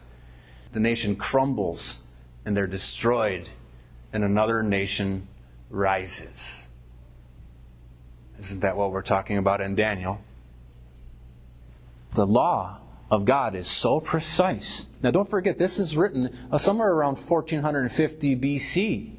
the 0.72 0.80
nation 0.80 1.16
crumbles 1.16 2.02
and 2.44 2.56
they're 2.56 2.68
destroyed 2.68 3.48
and 4.12 4.22
another 4.22 4.62
nation 4.62 5.26
rises 5.70 6.65
isn't 8.38 8.60
that 8.60 8.76
what 8.76 8.92
we're 8.92 9.02
talking 9.02 9.38
about 9.38 9.60
in 9.60 9.74
Daniel 9.74 10.20
the 12.16 12.26
law 12.26 12.80
of 13.10 13.24
God 13.24 13.54
is 13.54 13.68
so 13.68 14.00
precise. 14.00 14.88
Now, 15.02 15.12
don't 15.12 15.28
forget, 15.28 15.58
this 15.58 15.78
is 15.78 15.96
written 15.96 16.36
uh, 16.50 16.58
somewhere 16.58 16.90
around 16.90 17.16
1450 17.18 18.36
BC. 18.36 19.12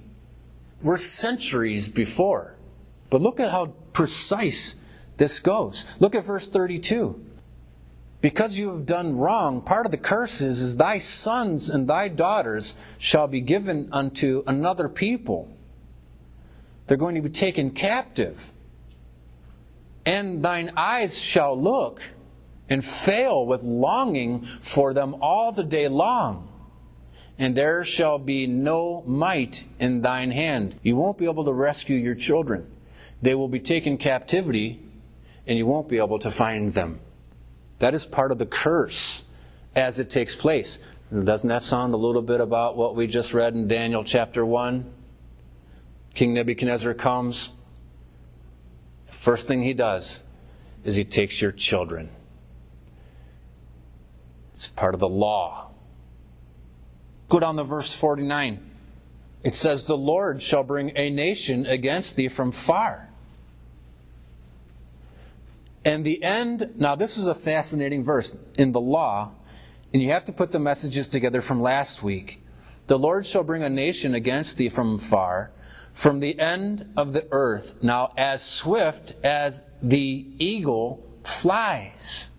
We're 0.81 0.97
centuries 0.97 1.87
before. 1.87 2.55
But 3.09 3.21
look 3.21 3.39
at 3.39 3.51
how 3.51 3.67
precise 3.93 4.83
this 5.15 5.39
goes. 5.39 5.85
Look 5.99 6.15
at 6.15 6.25
verse 6.25 6.47
32. 6.47 7.23
Because 8.19 8.59
you 8.59 8.69
have 8.71 8.85
done 8.85 9.15
wrong, 9.15 9.61
part 9.61 9.85
of 9.85 9.91
the 9.91 9.97
curse 9.97 10.41
is, 10.41 10.61
is 10.61 10.77
thy 10.77 10.97
sons 10.97 11.69
and 11.69 11.87
thy 11.87 12.07
daughters 12.07 12.75
shall 12.97 13.27
be 13.27 13.41
given 13.41 13.89
unto 13.91 14.43
another 14.47 14.89
people. 14.89 15.47
They're 16.87 16.97
going 16.97 17.15
to 17.15 17.21
be 17.21 17.29
taken 17.29 17.71
captive. 17.71 18.51
And 20.07 20.41
thine 20.41 20.71
eyes 20.77 21.19
shall 21.19 21.59
look 21.59 22.01
and 22.69 22.83
fail 22.83 23.45
with 23.45 23.61
longing 23.61 24.45
for 24.61 24.93
them 24.93 25.17
all 25.21 25.51
the 25.51 25.65
day 25.65 25.89
long. 25.89 26.47
And 27.37 27.55
there 27.55 27.83
shall 27.83 28.17
be 28.17 28.47
no 28.47 29.03
might 29.05 29.65
in 29.79 30.01
thine 30.01 30.31
hand. 30.31 30.79
You 30.81 30.95
won't 30.95 31.17
be 31.17 31.25
able 31.25 31.43
to 31.43 31.53
rescue 31.53 31.97
your 31.97 32.15
children. 32.15 32.71
They 33.21 33.35
will 33.35 33.49
be 33.49 33.59
taken 33.59 33.97
captivity, 33.97 34.81
and 35.45 35.57
you 35.57 35.65
won't 35.65 35.89
be 35.89 35.97
able 35.97 36.19
to 36.19 36.31
find 36.31 36.73
them. 36.73 37.01
That 37.79 37.93
is 37.93 38.05
part 38.05 38.31
of 38.31 38.37
the 38.37 38.45
curse 38.45 39.25
as 39.75 39.99
it 39.99 40.09
takes 40.09 40.35
place. 40.35 40.79
Doesn't 41.11 41.49
that 41.49 41.63
sound 41.63 41.93
a 41.93 41.97
little 41.97 42.21
bit 42.21 42.39
about 42.39 42.77
what 42.77 42.95
we 42.95 43.07
just 43.07 43.33
read 43.33 43.55
in 43.55 43.67
Daniel 43.67 44.05
chapter 44.05 44.45
1? 44.45 44.89
King 46.13 46.33
Nebuchadnezzar 46.33 46.93
comes. 46.93 47.56
First 49.07 49.47
thing 49.47 49.63
he 49.63 49.73
does 49.73 50.23
is 50.83 50.95
he 50.95 51.03
takes 51.03 51.41
your 51.41 51.51
children 51.51 52.09
It's 54.53 54.67
part 54.67 54.95
of 54.95 54.99
the 54.99 55.07
law. 55.07 55.69
Go 57.29 57.39
down 57.39 57.57
to 57.57 57.63
verse 57.63 57.93
49. 57.93 58.59
It 59.43 59.53
says, 59.53 59.83
The 59.83 59.97
Lord 59.97 60.41
shall 60.41 60.63
bring 60.63 60.97
a 60.97 61.11
nation 61.11 61.67
against 61.67 62.15
thee 62.15 62.27
from 62.27 62.51
far. 62.51 63.07
And 65.85 66.03
the 66.03 66.23
end, 66.23 66.71
now 66.75 66.95
this 66.95 67.17
is 67.17 67.27
a 67.27 67.35
fascinating 67.35 68.03
verse 68.03 68.35
in 68.57 68.71
the 68.71 68.81
law, 68.81 69.31
and 69.93 70.01
you 70.01 70.09
have 70.09 70.25
to 70.25 70.33
put 70.33 70.51
the 70.51 70.59
messages 70.59 71.07
together 71.07 71.41
from 71.41 71.61
last 71.61 72.01
week. 72.01 72.43
The 72.87 72.97
Lord 72.97 73.27
shall 73.27 73.43
bring 73.43 73.63
a 73.63 73.69
nation 73.69 74.15
against 74.15 74.57
thee 74.57 74.69
from 74.69 74.97
far, 74.97 75.51
from 75.97 76.19
the 76.19 76.37
end 76.37 76.93
of 76.95 77.11
the 77.11 77.27
earth. 77.31 77.81
Now, 77.81 78.13
as 78.15 78.45
swift 78.45 79.15
as 79.25 79.65
the 79.81 80.27
eagle 80.37 81.03
flies. 81.23 82.29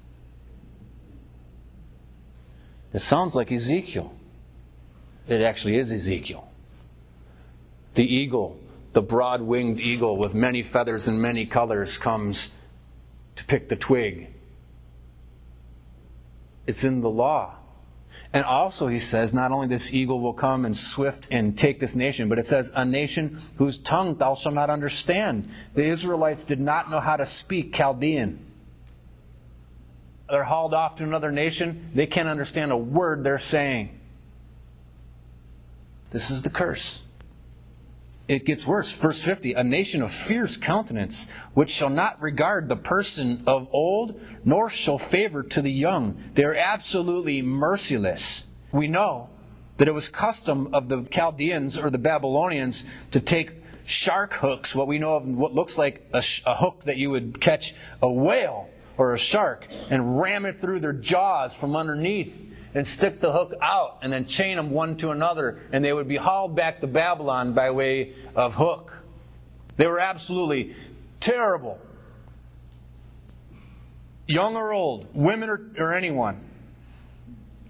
It 2.92 3.00
sounds 3.00 3.34
like 3.34 3.50
Ezekiel. 3.50 4.14
It 5.26 5.40
actually 5.40 5.76
is 5.76 5.90
Ezekiel. 5.90 6.48
The 7.94 8.04
eagle, 8.04 8.56
the 8.92 9.02
broad 9.02 9.42
winged 9.42 9.80
eagle 9.80 10.16
with 10.16 10.36
many 10.36 10.62
feathers 10.62 11.08
and 11.08 11.20
many 11.20 11.44
colors, 11.44 11.98
comes 11.98 12.52
to 13.34 13.44
pick 13.44 13.68
the 13.68 13.76
twig. 13.76 14.28
It's 16.64 16.84
in 16.84 17.00
the 17.00 17.10
law. 17.10 17.56
And 18.32 18.44
also, 18.44 18.88
he 18.88 18.98
says, 18.98 19.32
not 19.32 19.52
only 19.52 19.68
this 19.68 19.94
eagle 19.94 20.20
will 20.20 20.34
come 20.34 20.66
and 20.66 20.76
swift 20.76 21.28
and 21.30 21.56
take 21.56 21.80
this 21.80 21.96
nation, 21.96 22.28
but 22.28 22.38
it 22.38 22.46
says, 22.46 22.70
a 22.74 22.84
nation 22.84 23.40
whose 23.56 23.78
tongue 23.78 24.16
thou 24.16 24.34
shalt 24.34 24.54
not 24.54 24.68
understand. 24.68 25.48
The 25.74 25.86
Israelites 25.86 26.44
did 26.44 26.60
not 26.60 26.90
know 26.90 27.00
how 27.00 27.16
to 27.16 27.24
speak 27.24 27.72
Chaldean. 27.72 28.44
They're 30.28 30.44
hauled 30.44 30.74
off 30.74 30.96
to 30.96 31.04
another 31.04 31.32
nation. 31.32 31.90
They 31.94 32.06
can't 32.06 32.28
understand 32.28 32.70
a 32.70 32.76
word 32.76 33.24
they're 33.24 33.38
saying. 33.38 33.98
This 36.10 36.30
is 36.30 36.42
the 36.42 36.50
curse. 36.50 37.02
It 38.28 38.44
gets 38.44 38.66
worse. 38.66 38.92
Verse 38.92 39.22
50 39.22 39.54
A 39.54 39.64
nation 39.64 40.02
of 40.02 40.12
fierce 40.12 40.58
countenance, 40.58 41.30
which 41.54 41.70
shall 41.70 41.88
not 41.88 42.20
regard 42.20 42.68
the 42.68 42.76
person 42.76 43.42
of 43.46 43.68
old, 43.72 44.20
nor 44.44 44.68
shall 44.68 44.98
favor 44.98 45.42
to 45.42 45.62
the 45.62 45.72
young. 45.72 46.18
They 46.34 46.44
are 46.44 46.54
absolutely 46.54 47.40
merciless. 47.40 48.50
We 48.70 48.86
know 48.86 49.30
that 49.78 49.88
it 49.88 49.94
was 49.94 50.08
custom 50.08 50.74
of 50.74 50.90
the 50.90 51.04
Chaldeans 51.04 51.78
or 51.78 51.88
the 51.88 51.98
Babylonians 51.98 52.84
to 53.12 53.20
take 53.20 53.52
shark 53.86 54.34
hooks, 54.34 54.74
what 54.74 54.86
we 54.86 54.98
know 54.98 55.16
of 55.16 55.26
what 55.26 55.54
looks 55.54 55.78
like 55.78 56.06
a, 56.12 56.20
sh- 56.20 56.42
a 56.44 56.56
hook 56.56 56.84
that 56.84 56.98
you 56.98 57.10
would 57.10 57.40
catch 57.40 57.74
a 58.02 58.12
whale 58.12 58.68
or 58.98 59.14
a 59.14 59.18
shark, 59.18 59.66
and 59.88 60.20
ram 60.20 60.44
it 60.44 60.60
through 60.60 60.80
their 60.80 60.92
jaws 60.92 61.56
from 61.56 61.74
underneath 61.74 62.47
and 62.74 62.86
stick 62.86 63.20
the 63.20 63.32
hook 63.32 63.54
out 63.62 63.98
and 64.02 64.12
then 64.12 64.24
chain 64.24 64.56
them 64.56 64.70
one 64.70 64.96
to 64.98 65.10
another, 65.10 65.58
and 65.72 65.84
they 65.84 65.92
would 65.92 66.08
be 66.08 66.16
hauled 66.16 66.54
back 66.54 66.80
to 66.80 66.86
Babylon 66.86 67.52
by 67.52 67.70
way 67.70 68.14
of 68.34 68.54
hook. 68.54 68.92
They 69.76 69.86
were 69.86 70.00
absolutely 70.00 70.74
terrible. 71.20 71.80
Young 74.26 74.56
or 74.56 74.72
old, 74.72 75.08
women 75.14 75.48
or, 75.48 75.70
or 75.78 75.94
anyone. 75.94 76.44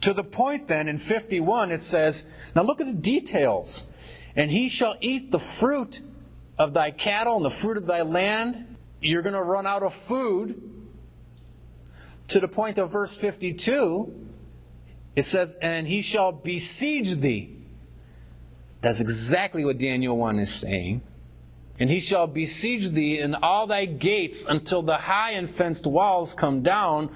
To 0.03 0.13
the 0.13 0.25
point 0.25 0.69
then, 0.69 0.89
in 0.89 0.99
51, 0.99 1.71
it 1.71 1.83
says, 1.83 2.29
Now 2.55 2.63
look 2.63 2.81
at 2.81 2.87
the 2.87 2.95
details. 2.95 3.89
And 4.37 4.51
he 4.51 4.69
shall 4.69 4.97
eat 5.01 5.31
the 5.31 5.39
fruit 5.39 6.01
of 6.59 6.73
thy 6.73 6.91
cattle 6.91 7.37
and 7.37 7.45
the 7.45 7.51
fruit 7.51 7.77
of 7.77 7.87
thy 7.87 8.03
land. 8.03 8.77
You're 9.01 9.23
going 9.23 9.35
to 9.35 9.43
run 9.43 9.67
out 9.67 9.83
of 9.83 9.93
food. 9.93 10.63
To 12.29 12.41
the 12.41 12.49
point 12.49 12.79
of 12.79 12.93
verse 12.93 13.17
52, 13.17 14.28
it 15.19 15.27
says, 15.27 15.57
And 15.61 15.89
he 15.89 16.01
shall 16.01 16.31
besiege 16.31 17.17
thee. 17.17 17.57
That's 18.83 19.01
exactly 19.01 19.65
what 19.65 19.79
Daniel 19.79 20.17
1 20.17 20.39
is 20.39 20.55
saying. 20.55 21.03
And 21.81 21.91
he 21.91 21.99
shall 21.99 22.29
besiege 22.29 22.91
thee 22.91 23.19
in 23.19 23.35
all 23.35 23.67
thy 23.67 23.85
gates 23.85 24.45
until 24.45 24.81
the 24.81 24.97
high 24.97 25.33
and 25.33 25.51
fenced 25.51 25.89
walls 25.89 26.35
come 26.35 26.63
down, 26.63 27.11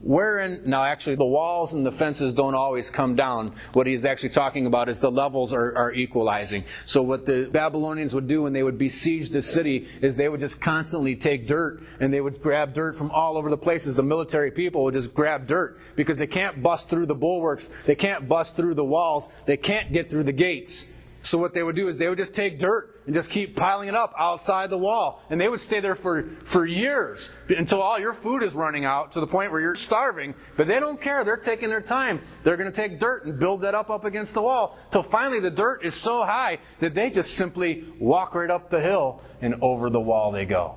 wherein 0.00 0.62
now 0.64 0.84
actually 0.84 1.16
the 1.16 1.24
walls 1.24 1.72
and 1.72 1.84
the 1.84 1.92
fences 1.92 2.32
don't 2.32 2.54
always 2.54 2.90
come 2.90 3.16
down. 3.16 3.52
What 3.72 3.86
he 3.86 3.94
is 3.94 4.04
actually 4.04 4.28
talking 4.30 4.66
about 4.66 4.88
is 4.88 5.00
the 5.00 5.10
levels 5.10 5.52
are, 5.52 5.76
are, 5.76 5.92
equalizing. 5.92 6.64
So 6.84 7.02
what 7.02 7.26
the 7.26 7.48
babylonians 7.50 8.14
would 8.14 8.28
do 8.28 8.42
when 8.42 8.52
they 8.52 8.62
would 8.62 8.78
besiege 8.78 9.30
the 9.30 9.42
city 9.42 9.88
is 10.02 10.16
they 10.16 10.28
would 10.28 10.40
just 10.40 10.60
constantly 10.60 11.16
take 11.16 11.46
dirt 11.46 11.82
and 12.00 12.12
they 12.12 12.20
would 12.20 12.40
grab 12.40 12.72
dirt 12.72 12.96
from 12.96 13.10
all 13.10 13.38
over 13.38 13.48
the 13.48 13.56
places. 13.56 13.94
The 13.94 14.02
military 14.02 14.50
people 14.50 14.84
would 14.84 14.94
just 14.94 15.14
grab 15.14 15.46
dirt 15.46 15.78
because 15.96 16.18
they 16.18 16.26
can't 16.26 16.62
bust 16.62 16.90
through 16.90 17.06
the 17.06 17.14
bulwarks. 17.14 17.68
They 17.86 17.94
can't 17.94 18.28
bust 18.28 18.56
through 18.56 18.74
the 18.74 18.84
walls. 18.84 19.30
They 19.46 19.56
can't 19.56 19.92
get 19.92 20.10
through 20.10 20.24
the 20.24 20.32
gates 20.32 20.92
so 21.26 21.38
what 21.38 21.54
they 21.54 21.62
would 21.64 21.74
do 21.74 21.88
is 21.88 21.98
they 21.98 22.08
would 22.08 22.18
just 22.18 22.34
take 22.34 22.56
dirt 22.60 23.02
and 23.04 23.12
just 23.12 23.30
keep 23.30 23.56
piling 23.56 23.88
it 23.88 23.96
up 23.96 24.14
outside 24.16 24.70
the 24.70 24.78
wall. 24.78 25.24
And 25.28 25.40
they 25.40 25.48
would 25.48 25.58
stay 25.58 25.80
there 25.80 25.96
for, 25.96 26.22
for 26.22 26.64
years 26.64 27.34
until 27.48 27.82
all 27.82 27.98
your 27.98 28.12
food 28.12 28.44
is 28.44 28.54
running 28.54 28.84
out 28.84 29.10
to 29.12 29.20
the 29.20 29.26
point 29.26 29.50
where 29.50 29.60
you're 29.60 29.74
starving. 29.74 30.36
But 30.56 30.68
they 30.68 30.78
don't 30.78 31.02
care. 31.02 31.24
They're 31.24 31.36
taking 31.36 31.68
their 31.68 31.80
time. 31.80 32.22
They're 32.44 32.56
going 32.56 32.70
to 32.70 32.76
take 32.76 33.00
dirt 33.00 33.26
and 33.26 33.40
build 33.40 33.62
that 33.62 33.74
up 33.74 33.90
up 33.90 34.04
against 34.04 34.34
the 34.34 34.42
wall 34.42 34.78
till 34.92 35.02
finally 35.02 35.40
the 35.40 35.50
dirt 35.50 35.84
is 35.84 35.94
so 35.94 36.24
high 36.24 36.58
that 36.78 36.94
they 36.94 37.10
just 37.10 37.34
simply 37.34 37.84
walk 37.98 38.36
right 38.36 38.50
up 38.50 38.70
the 38.70 38.80
hill 38.80 39.20
and 39.40 39.56
over 39.62 39.90
the 39.90 40.00
wall 40.00 40.30
they 40.30 40.44
go. 40.44 40.76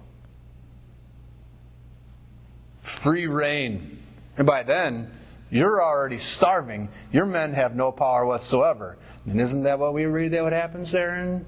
Free 2.82 3.28
rein. 3.28 4.02
And 4.36 4.48
by 4.48 4.64
then, 4.64 5.12
you're 5.50 5.84
already 5.84 6.18
starving. 6.18 6.90
Your 7.12 7.26
men 7.26 7.54
have 7.54 7.76
no 7.76 7.92
power 7.92 8.26
whatsoever. 8.26 8.98
And 9.26 9.42
isn't 9.42 9.64
that 9.64 9.80
what 9.80 9.94
we 9.94 10.06
read 10.06 10.32
that 10.34 10.44
what 10.44 10.54
happens 10.54 10.92
there 10.92 11.16
in 11.16 11.46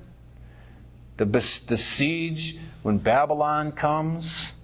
the, 1.17 1.25
the 1.25 1.77
siege 1.77 2.57
when 2.81 2.97
Babylon 2.97 3.71
comes? 3.71 4.55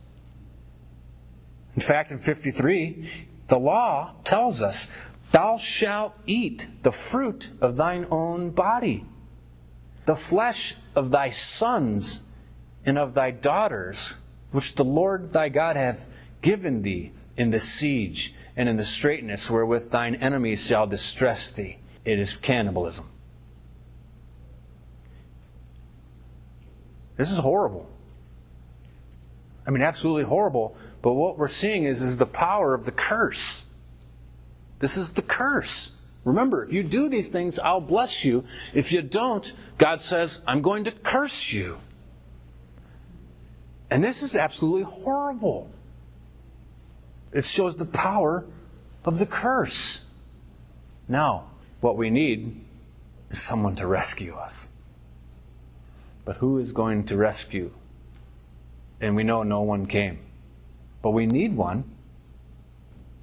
In 1.76 1.82
fact, 1.82 2.12
in 2.12 2.18
53, 2.18 3.08
the 3.48 3.60
law 3.60 4.16
tells 4.24 4.62
us, 4.62 4.92
Thou 5.32 5.58
shalt 5.58 6.16
eat 6.26 6.68
the 6.82 6.92
fruit 6.92 7.52
of 7.62 7.76
thine 7.76 8.08
own 8.10 8.50
body, 8.50 9.06
the 10.06 10.16
flesh 10.16 10.76
of 10.96 11.12
thy 11.12 11.30
sons 11.30 12.24
and 12.86 12.98
of 12.98 13.14
thy 13.14 13.30
daughters, 13.30 14.18
which 14.52 14.76
the 14.76 14.86
Lord 14.86 15.34
thy 15.34 15.50
God 15.50 15.76
hath 15.76 16.10
given 16.42 16.82
thee 16.82 17.12
in 17.36 17.52
the 17.52 17.60
siege 17.60 18.34
and 18.58 18.68
in 18.68 18.76
the 18.76 18.84
straitness 18.84 19.50
wherewith 19.50 19.92
thine 19.92 20.16
enemies 20.16 20.66
shall 20.66 20.88
distress 20.88 21.52
thee. 21.52 21.78
It 22.04 22.18
is 22.18 22.36
cannibalism. 22.36 23.08
This 27.18 27.32
is 27.32 27.38
horrible. 27.38 27.88
I 29.66 29.70
mean, 29.70 29.84
absolutely 29.84 30.24
horrible. 30.24 30.76
But 31.02 31.14
what 31.14 31.38
we're 31.38 31.48
seeing 31.48 31.84
is, 31.84 32.02
is 32.02 32.18
the 32.18 32.26
power 32.26 32.74
of 32.74 32.86
the 32.86 32.92
curse. 32.92 33.66
This 34.80 34.98
is 34.98 35.14
the 35.14 35.22
curse. 35.22 36.02
Remember, 36.24 36.66
if 36.66 36.74
you 36.74 36.84
do 36.84 37.10
these 37.10 37.30
things, 37.30 37.60
I'll 37.60 37.82
bless 37.82 38.26
you. 38.26 38.44
If 38.74 38.92
you 38.92 39.02
don't, 39.02 39.52
God 39.78 40.02
says, 40.02 40.44
I'm 40.48 40.62
going 40.62 40.84
to 40.86 40.92
curse 40.92 41.54
you. 41.54 41.78
And 43.90 44.04
this 44.04 44.24
is 44.24 44.36
absolutely 44.36 44.84
horrible. 44.84 45.70
It 47.38 47.46
shows 47.46 47.76
the 47.76 47.86
power 47.86 48.48
of 49.06 49.20
the 49.20 49.28
curse. 49.28 50.06
Now, 51.08 51.52
what 51.82 51.96
we 51.96 52.10
need 52.10 52.66
is 53.30 53.40
someone 53.40 53.76
to 53.76 53.86
rescue 53.86 54.34
us. 54.34 54.72
But 56.26 56.38
who 56.38 56.58
is 56.58 56.72
going 56.72 57.04
to 57.06 57.16
rescue? 57.16 57.74
And 59.00 59.16
we 59.16 59.22
know 59.22 59.44
no 59.44 59.62
one 59.62 59.86
came. 59.86 60.18
But 61.04 61.12
we 61.12 61.28
need 61.28 61.56
one. 61.56 61.84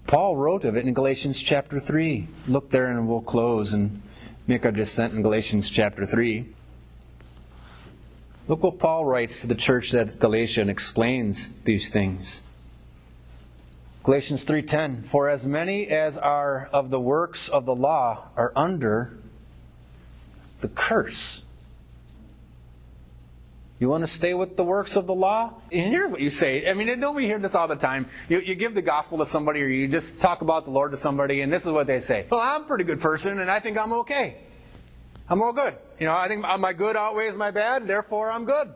Paul 0.07 0.37
wrote 0.37 0.65
of 0.65 0.77
it 0.77 0.87
in 0.87 0.95
Galatians 0.95 1.43
chapter 1.43 1.81
3. 1.81 2.29
Look 2.47 2.71
there 2.71 2.93
and 2.93 3.09
we'll 3.09 3.21
close 3.21 3.73
and 3.73 4.01
make 4.47 4.65
our 4.65 4.71
descent 4.71 5.13
in 5.13 5.23
Galatians 5.23 5.69
chapter 5.69 6.07
3. 6.07 6.47
Look 8.47 8.63
what 8.63 8.79
Paul 8.79 9.07
writes 9.07 9.41
to 9.41 9.49
the 9.49 9.57
church 9.57 9.93
at 9.93 10.21
Galatia 10.21 10.61
and 10.61 10.71
explains 10.71 11.61
these 11.63 11.91
things. 11.91 12.44
Galatians 14.05 14.45
3:10 14.45 15.03
For 15.03 15.31
as 15.31 15.47
many 15.47 15.89
as 15.89 16.19
are 16.19 16.69
of 16.75 16.91
the 16.91 17.01
works 17.01 17.49
of 17.49 17.65
the 17.65 17.75
law 17.75 18.29
are 18.37 18.53
under 18.55 19.17
the 20.61 20.69
curse. 20.69 21.41
You 23.79 23.89
want 23.89 24.03
to 24.03 24.07
stay 24.07 24.35
with 24.35 24.59
the 24.59 24.65
works 24.65 24.97
of 24.97 25.07
the 25.07 25.15
law? 25.15 25.55
And 25.73 25.91
here's 25.91 26.11
what 26.11 26.21
you 26.21 26.29
say. 26.29 26.69
I 26.69 26.75
mean, 26.75 27.01
don't 27.01 27.15
we 27.15 27.25
hear 27.25 27.39
this 27.39 27.55
all 27.55 27.67
the 27.67 27.77
time? 27.77 28.07
You, 28.29 28.41
you 28.41 28.55
give 28.55 28.75
the 28.75 28.83
gospel 28.83 29.19
to 29.19 29.27
somebody 29.27 29.63
or 29.63 29.67
you 29.67 29.89
just 29.89 30.21
talk 30.21 30.43
about 30.43 30.67
the 30.67 30.71
Lord 30.71 30.93
to 30.93 30.99
somebody 30.99 31.41
and 31.41 31.51
this 31.51 31.65
is 31.65 31.73
what 31.73 31.87
they 31.87 32.01
say. 32.01 32.27
Well, 32.31 32.41
I'm 32.41 32.63
a 32.63 32.67
pretty 32.67 32.85
good 32.85 33.01
person 33.01 33.41
and 33.41 33.51
I 33.51 33.59
think 33.59 33.79
I'm 33.79 33.93
okay. 34.01 34.37
I'm 35.31 35.43
all 35.43 35.55
good. 35.55 35.77
You 35.99 36.07
know, 36.07 36.15
I 36.15 36.29
think 36.29 36.43
my 36.43 36.75
good 36.75 36.95
outweighs 36.95 37.37
my 37.37 37.51
bad, 37.51 37.87
therefore 37.87 38.31
I'm 38.31 38.45
good. 38.45 38.69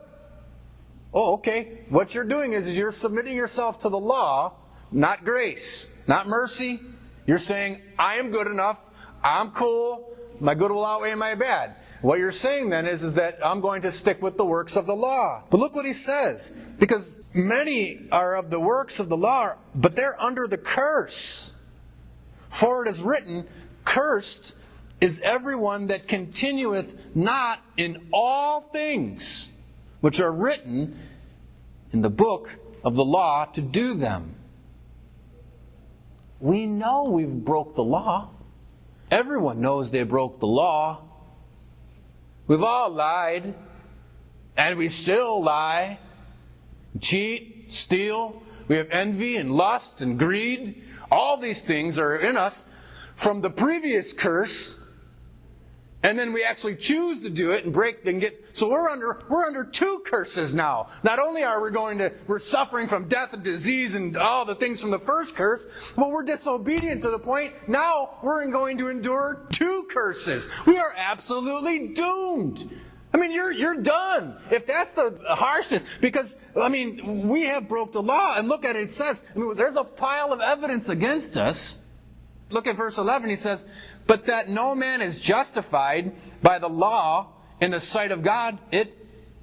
Oh, 1.13 1.35
okay. 1.35 1.81
What 1.91 2.15
you're 2.15 2.25
doing 2.25 2.55
is, 2.55 2.67
is 2.67 2.77
you're 2.77 2.93
submitting 2.93 3.37
yourself 3.37 3.79
to 3.81 3.91
the 3.91 3.99
law 3.99 4.55
not 4.91 5.25
grace, 5.25 6.03
not 6.07 6.27
mercy. 6.27 6.81
You're 7.27 7.39
saying, 7.39 7.83
I 7.99 8.15
am 8.17 8.31
good 8.31 8.47
enough, 8.47 8.79
I'm 9.23 9.51
cool, 9.51 10.17
my 10.41 10.55
good 10.55 10.71
will 10.71 10.85
outweigh 10.85 11.15
my 11.15 11.35
bad. 11.35 11.77
What 12.01 12.21
you're 12.21 12.31
saying 12.31 12.71
then 12.71 12.87
is, 12.87 13.03
is 13.03 13.15
that 13.15 13.39
I'm 13.45 13.61
going 13.61 13.83
to 13.83 13.91
stick 13.91 14.23
with 14.23 14.37
the 14.37 14.45
works 14.45 14.77
of 14.77 14.87
the 14.87 14.95
law. 14.95 15.43
But 15.51 15.59
look 15.59 15.75
what 15.75 15.85
he 15.85 15.93
says. 15.93 16.57
Because 16.79 17.19
many 17.35 18.07
are 18.13 18.37
of 18.37 18.51
the 18.51 18.61
works 18.61 19.01
of 19.01 19.09
the 19.09 19.17
law, 19.17 19.55
but 19.75 19.97
they're 19.97 20.21
under 20.21 20.47
the 20.47 20.59
curse. 20.59 21.61
For 22.49 22.87
it 22.87 22.89
is 22.89 23.03
written, 23.03 23.49
Cursed 23.85 24.63
is 25.01 25.21
everyone 25.23 25.89
that 25.89 26.07
continueth 26.07 27.17
not 27.17 27.61
in 27.77 28.09
all 28.13 28.61
things 28.61 29.57
which 30.01 30.21
are 30.21 30.33
written 30.33 30.97
in 31.93 32.03
the 32.03 32.11
book 32.11 32.59
of 32.85 32.97
the 32.97 33.05
law 33.05 33.45
to 33.47 33.61
do 33.61 33.95
them. 33.95 34.35
We 36.41 36.67
know 36.67 37.05
we've 37.05 37.45
broke 37.45 37.75
the 37.75 37.85
law. 37.85 38.31
Everyone 39.11 39.61
knows 39.61 39.91
they 39.91 40.05
broke 40.05 40.41
the 40.41 40.47
law. 40.47 41.03
We've 42.47 42.63
all 42.63 42.91
lied, 42.91 43.55
and 44.57 44.79
we 44.79 44.89
still 44.89 45.43
lie, 45.43 45.99
cheat, 47.01 47.73
steal. 47.73 48.43
We 48.69 48.77
have 48.77 48.91
envy 48.91 49.37
and 49.37 49.53
lust 49.53 50.01
and 50.01 50.19
greed. 50.19 50.83
All 51.11 51.39
these 51.39 51.63
things 51.63 51.99
are 51.99 52.17
in 52.17 52.37
us 52.37 52.69
from 53.15 53.41
the 53.41 53.51
previous 53.51 54.13
curse 54.13 54.78
and 56.03 56.19
then 56.19 56.33
we 56.33 56.45
actually 56.45 56.77
choose 56.77 57.23
to 57.23 57.31
do 57.31 57.53
it 57.53 57.65
and 57.65 57.73
break 57.73 58.07
and 58.07 58.21
get 58.21 58.45
so 58.53 58.71
we're 58.71 58.89
under 58.89 59.21
we're 59.29 59.45
under 59.45 59.65
two 59.65 60.03
curses 60.07 60.55
now 60.55 60.89
not 61.03 61.19
only 61.19 61.43
are 61.43 61.63
we 61.63 61.71
going 61.71 61.99
to 61.99 62.13
we're 62.27 62.39
suffering 62.39 62.87
from 62.87 63.09
death 63.09 63.33
and 63.33 63.43
disease 63.43 63.95
and 63.95 64.17
all 64.17 64.45
the 64.45 64.55
things 64.55 64.81
from 64.81 64.91
the 64.91 64.99
first 64.99 65.35
curse 65.35 65.93
but 65.97 66.11
we're 66.11 66.23
disobedient 66.23 67.03
to 67.03 67.11
the 67.11 67.19
point 67.19 67.53
now 67.69 68.19
we're 68.23 68.51
going 68.51 68.79
to 68.79 68.89
endure 68.89 69.47
two 69.51 69.87
curses 69.91 70.49
we 70.67 70.79
are 70.79 70.95
absolutely 70.97 71.89
doomed 71.89 72.71
I 73.11 73.17
mean, 73.17 73.33
you're, 73.33 73.53
you're 73.53 73.81
done. 73.81 74.37
If 74.51 74.67
that's 74.67 74.93
the 74.93 75.19
harshness, 75.29 75.83
because, 76.01 76.45
I 76.61 76.69
mean, 76.69 77.29
we 77.29 77.45
have 77.45 77.67
broke 77.67 77.93
the 77.93 78.03
law, 78.03 78.35
and 78.37 78.49
look 78.49 78.67
at 78.67 78.77
it, 78.77 78.83
it 78.83 78.91
says, 78.91 79.25
I 79.35 79.39
mean, 79.39 79.57
there's 79.57 79.77
a 79.77 79.85
pile 79.85 80.31
of 80.31 80.41
evidence 80.41 80.91
against 80.91 81.39
us. 81.39 81.83
Look 82.51 82.67
at 82.67 82.77
verse 82.77 82.99
11. 82.99 83.29
He 83.29 83.37
says, 83.37 83.65
But 84.09 84.25
that 84.27 84.49
no 84.49 84.75
man 84.75 85.03
is 85.03 85.21
justified 85.21 86.13
by 86.43 86.59
the 86.59 86.69
law 86.69 87.29
in 87.61 87.71
the 87.71 87.79
sight 87.79 88.11
of 88.11 88.23
God, 88.23 88.59
it 88.73 88.97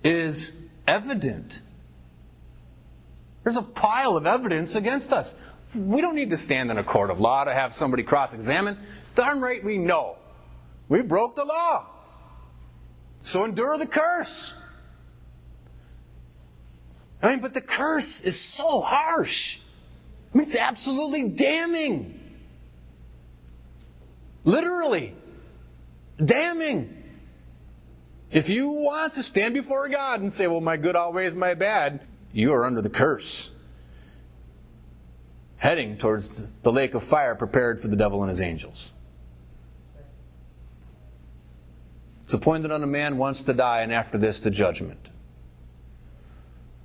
is 0.04 0.58
evident. 0.88 1.62
There's 3.44 3.58
a 3.58 3.62
pile 3.62 4.18
of 4.18 4.26
evidence 4.26 4.76
against 4.76 5.14
us. 5.14 5.36
We 5.76 6.02
don't 6.02 6.16
need 6.16 6.32
to 6.32 6.38
stand 6.38 6.72
in 6.72 6.80
a 6.80 6.84
court 6.84 7.12
of 7.12 7.20
law 7.20 7.44
to 7.44 7.54
have 7.54 7.76
somebody 7.76 8.02
cross 8.02 8.34
examine. 8.34 8.80
Darn 9.14 9.40
right 9.40 9.64
we 9.64 9.78
know. 9.78 10.18
We 10.90 11.04
broke 11.04 11.36
the 11.36 11.46
law. 11.46 11.86
So 13.22 13.46
endure 13.46 13.78
the 13.78 13.86
curse. 13.86 14.56
I 17.22 17.30
mean, 17.30 17.42
but 17.42 17.54
the 17.54 17.62
curse 17.62 18.22
is 18.22 18.40
so 18.40 18.82
harsh. 18.82 19.60
I 20.34 20.38
mean, 20.38 20.48
it's 20.48 20.56
absolutely 20.56 21.30
damning. 21.30 22.15
Literally. 24.46 25.16
Damning. 26.24 27.04
If 28.32 28.50
you 28.50 28.70
want 28.70 29.16
to 29.16 29.24
stand 29.24 29.54
before 29.54 29.90
God 29.90 30.22
and 30.22 30.32
say, 30.32 30.48
well, 30.48 30.62
my 30.62 30.78
good 30.78 30.96
outweighs 30.96 31.34
my 31.34 31.54
bad, 31.56 32.02
you 32.32 32.54
are 32.54 32.66
under 32.66 32.82
the 32.82 32.90
curse. 32.90 33.52
Heading 35.58 35.98
towards 35.98 36.44
the 36.62 36.72
lake 36.72 36.94
of 36.94 37.04
fire 37.04 37.34
prepared 37.36 37.82
for 37.82 37.88
the 37.88 37.96
devil 37.96 38.22
and 38.22 38.30
his 38.30 38.42
angels. 38.42 38.92
It's 42.26 42.34
appointed 42.34 42.72
on 42.72 42.84
a 42.84 42.88
man 42.88 43.18
once 43.18 43.44
to 43.44 43.54
die, 43.54 43.82
and 43.82 43.94
after 43.94 44.18
this, 44.18 44.40
the 44.40 44.50
judgment. 44.50 45.10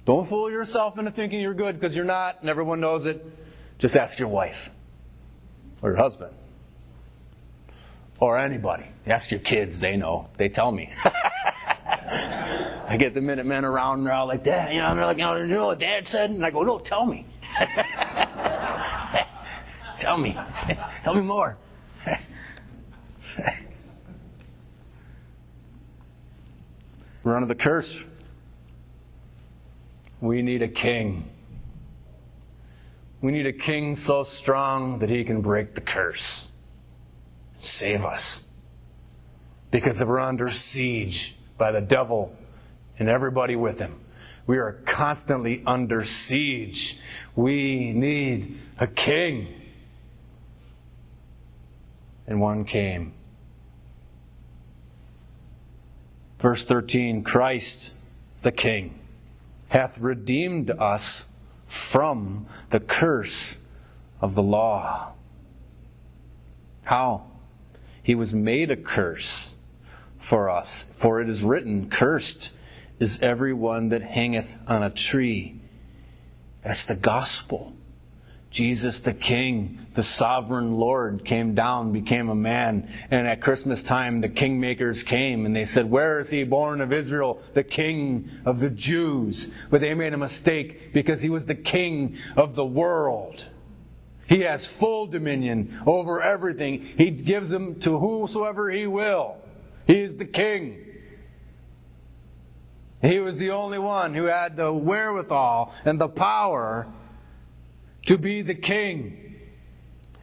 Don't 0.05 0.27
fool 0.27 0.51
yourself 0.51 0.99
into 0.99 1.11
thinking 1.11 1.41
you're 1.41 1.55
good 1.55 1.77
because 1.77 1.97
you're 1.97 2.05
not, 2.05 2.39
and 2.41 2.51
everyone 2.51 2.81
knows 2.81 3.07
it. 3.07 3.25
Just 3.79 3.97
ask 3.97 4.19
your 4.19 4.29
wife 4.29 4.71
or 5.83 5.91
your 5.91 5.99
husband 5.99 6.35
or 8.21 8.39
anybody. 8.39 8.87
Ask 9.07 9.31
your 9.31 9.41
kids, 9.41 9.81
they 9.81 9.97
know. 9.97 10.29
They 10.37 10.51
tell 10.51 10.71
me. 10.71 10.93
I 12.87 12.97
get 12.99 13.15
the 13.15 13.21
Minutemen 13.21 13.65
around, 13.65 13.99
and 13.99 14.07
they're 14.07 14.15
all 14.15 14.29
like, 14.29 14.45
Dad, 14.45 14.75
you 14.75 14.81
know, 14.81 14.95
they're 14.95 15.07
like, 15.07 15.19
oh, 15.21 15.37
you 15.37 15.47
know 15.47 15.69
what 15.69 15.79
Dad 15.79 16.07
said? 16.07 16.31
And 16.31 16.45
I 16.45 16.51
go, 16.51 16.63
no, 16.63 16.79
tell 16.79 17.07
me. 17.07 17.27
tell 19.97 20.19
me. 20.19 20.37
tell 21.03 21.15
me 21.15 21.23
more. 21.23 21.57
We're 27.23 27.37
under 27.37 27.47
the 27.49 27.55
curse. 27.55 28.07
We 30.21 30.43
need 30.43 30.63
a 30.63 30.69
king. 30.69 31.31
We 33.21 33.33
need 33.33 33.47
a 33.47 33.53
king 33.53 33.95
so 33.95 34.23
strong 34.23 35.01
that 35.01 35.11
he 35.11 35.25
can 35.25 35.43
break 35.43 35.75
the 35.75 35.83
curse 35.83 36.50
save 37.63 38.05
us. 38.05 38.49
Because 39.71 40.05
we're 40.05 40.21
under 40.21 40.49
siege 40.49 41.37
by 41.57 41.71
the 41.71 41.81
devil 41.81 42.37
and 42.99 43.09
everybody 43.09 43.57
with 43.57 43.79
him. 43.79 44.01
We 44.47 44.59
are 44.59 44.73
constantly 44.85 45.63
under 45.67 46.03
siege. 46.03 47.01
We 47.37 47.93
need 47.93 48.59
a 48.79 48.87
king. 48.87 49.55
And 52.27 52.41
one 52.41 52.65
came. 52.65 53.13
Verse 56.41 56.65
13 56.65 57.23
Christ 57.23 58.01
the 58.43 58.53
King 58.53 58.99
hath 59.69 59.99
redeemed 59.99 60.71
us 60.71 61.39
from 61.67 62.47
the 62.71 62.81
curse 62.81 63.67
of 64.21 64.35
the 64.35 64.43
law. 64.43 65.13
How? 66.83 67.27
He 68.03 68.15
was 68.15 68.33
made 68.35 68.71
a 68.71 68.77
curse 68.77 69.57
for 70.19 70.51
us. 70.51 70.91
For 70.97 71.21
it 71.21 71.29
is 71.29 71.43
written, 71.43 71.91
Cursed 71.91 72.59
is 72.99 73.23
every 73.23 73.53
one 73.53 73.89
that 73.89 74.03
hangeth 74.03 74.59
on 74.67 74.83
a 74.83 74.91
tree. 74.91 75.61
That's 76.63 76.85
the 76.85 76.95
gospel. 76.95 77.75
Jesus 78.51 78.99
the 78.99 79.15
King, 79.15 79.87
the 79.95 80.03
sovereign 80.03 80.75
Lord, 80.75 81.25
came 81.25 81.55
down, 81.55 81.93
became 81.93 82.29
a 82.29 82.35
man. 82.35 82.89
And 83.11 83.29
at 83.29 83.41
Christmas 83.41 83.81
time, 83.81 84.21
the 84.21 84.29
kingmakers 84.29 85.07
came 85.07 85.47
and 85.47 85.55
they 85.55 85.65
said, 85.65 85.89
Where 85.89 86.19
is 86.19 86.31
he 86.31 86.43
born 86.43 86.81
of 86.81 86.93
Israel, 86.93 87.41
the 87.55 87.63
King 87.63 88.29
of 88.45 88.59
the 88.59 88.71
Jews? 88.71 89.55
But 89.71 89.81
they 89.81 89.95
made 89.95 90.15
a 90.15 90.19
mistake 90.19 90.93
because 90.93 91.23
he 91.23 91.31
was 91.31 91.45
the 91.45 91.55
King 91.55 92.17
of 92.37 92.57
the 92.57 92.67
world. 92.67 93.49
He 94.31 94.43
has 94.43 94.65
full 94.65 95.09
dominion 95.09 95.83
over 95.85 96.23
everything. 96.23 96.83
He 96.97 97.11
gives 97.11 97.51
them 97.51 97.81
to 97.81 97.99
whosoever 97.99 98.71
he 98.71 98.87
will. 98.87 99.39
He 99.89 100.01
is 100.03 100.17
the 100.17 100.25
king. 100.25 100.87
He 103.03 103.19
was 103.19 103.39
the 103.39 103.51
only 103.51 103.81
one 103.81 104.15
who 104.15 104.27
had 104.27 104.57
the 104.57 104.73
wherewithal 104.73 105.75
and 105.85 106.01
the 106.01 106.09
power 106.09 106.87
to 108.07 108.19
be 108.19 108.43
the 108.43 108.55
king 108.55 109.35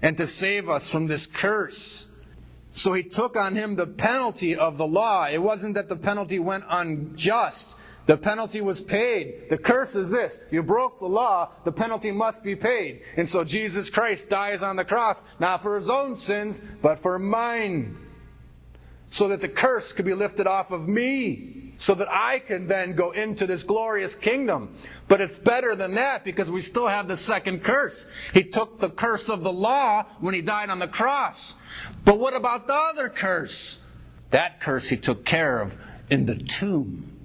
and 0.02 0.16
to 0.16 0.26
save 0.26 0.70
us 0.70 0.90
from 0.90 1.08
this 1.08 1.26
curse. 1.26 2.26
So 2.70 2.94
he 2.94 3.04
took 3.04 3.36
on 3.36 3.58
him 3.58 3.76
the 3.76 3.88
penalty 3.88 4.56
of 4.56 4.78
the 4.78 4.88
law. 4.88 5.26
It 5.26 5.40
wasn't 5.40 5.74
that 5.76 5.90
the 5.90 5.98
penalty 5.98 6.40
went 6.40 6.64
unjust. 6.70 7.78
The 8.08 8.18
penalty 8.18 8.62
was 8.62 8.80
paid. 8.80 9.50
The 9.50 9.58
curse 9.58 9.94
is 9.94 10.10
this. 10.10 10.40
You 10.50 10.64
broke 10.64 11.00
the 11.00 11.08
law, 11.08 11.52
the 11.66 11.74
penalty 11.74 12.10
must 12.10 12.42
be 12.42 12.56
paid. 12.56 13.02
And 13.18 13.28
so 13.28 13.44
Jesus 13.44 13.90
Christ 13.90 14.30
dies 14.30 14.64
on 14.64 14.78
the 14.78 14.86
cross, 14.86 15.26
not 15.40 15.62
for 15.62 15.76
his 15.76 15.90
own 15.90 16.16
sins, 16.16 16.62
but 16.82 17.00
for 17.00 17.20
mine. 17.20 17.98
So 19.10 19.28
that 19.28 19.42
the 19.42 19.50
curse 19.50 19.92
could 19.92 20.06
be 20.06 20.14
lifted 20.14 20.48
off 20.48 20.72
of 20.72 20.88
me. 20.88 21.74
So 21.76 21.94
that 21.96 22.08
I 22.10 22.40
can 22.40 22.66
then 22.66 22.94
go 22.94 23.12
into 23.12 23.46
this 23.46 23.64
glorious 23.64 24.16
kingdom. 24.16 24.74
But 25.10 25.20
it's 25.20 25.38
better 25.38 25.76
than 25.76 25.94
that 25.96 26.24
because 26.24 26.50
we 26.50 26.62
still 26.62 26.88
have 26.88 27.10
the 27.10 27.18
second 27.18 27.62
curse. 27.62 28.10
He 28.34 28.44
took 28.44 28.80
the 28.80 28.90
curse 28.90 29.30
of 29.30 29.44
the 29.44 29.54
law 29.54 30.04
when 30.22 30.34
he 30.34 30.42
died 30.42 30.70
on 30.70 30.80
the 30.80 30.88
cross. 30.88 31.62
But 32.06 32.20
what 32.20 32.36
about 32.36 32.68
the 32.68 32.74
other 32.74 33.10
curse? 33.10 34.02
That 34.32 34.62
curse 34.62 34.88
he 34.88 34.98
took 34.98 35.26
care 35.26 35.62
of 35.62 35.78
in 36.10 36.26
the 36.26 36.36
tomb 36.36 37.17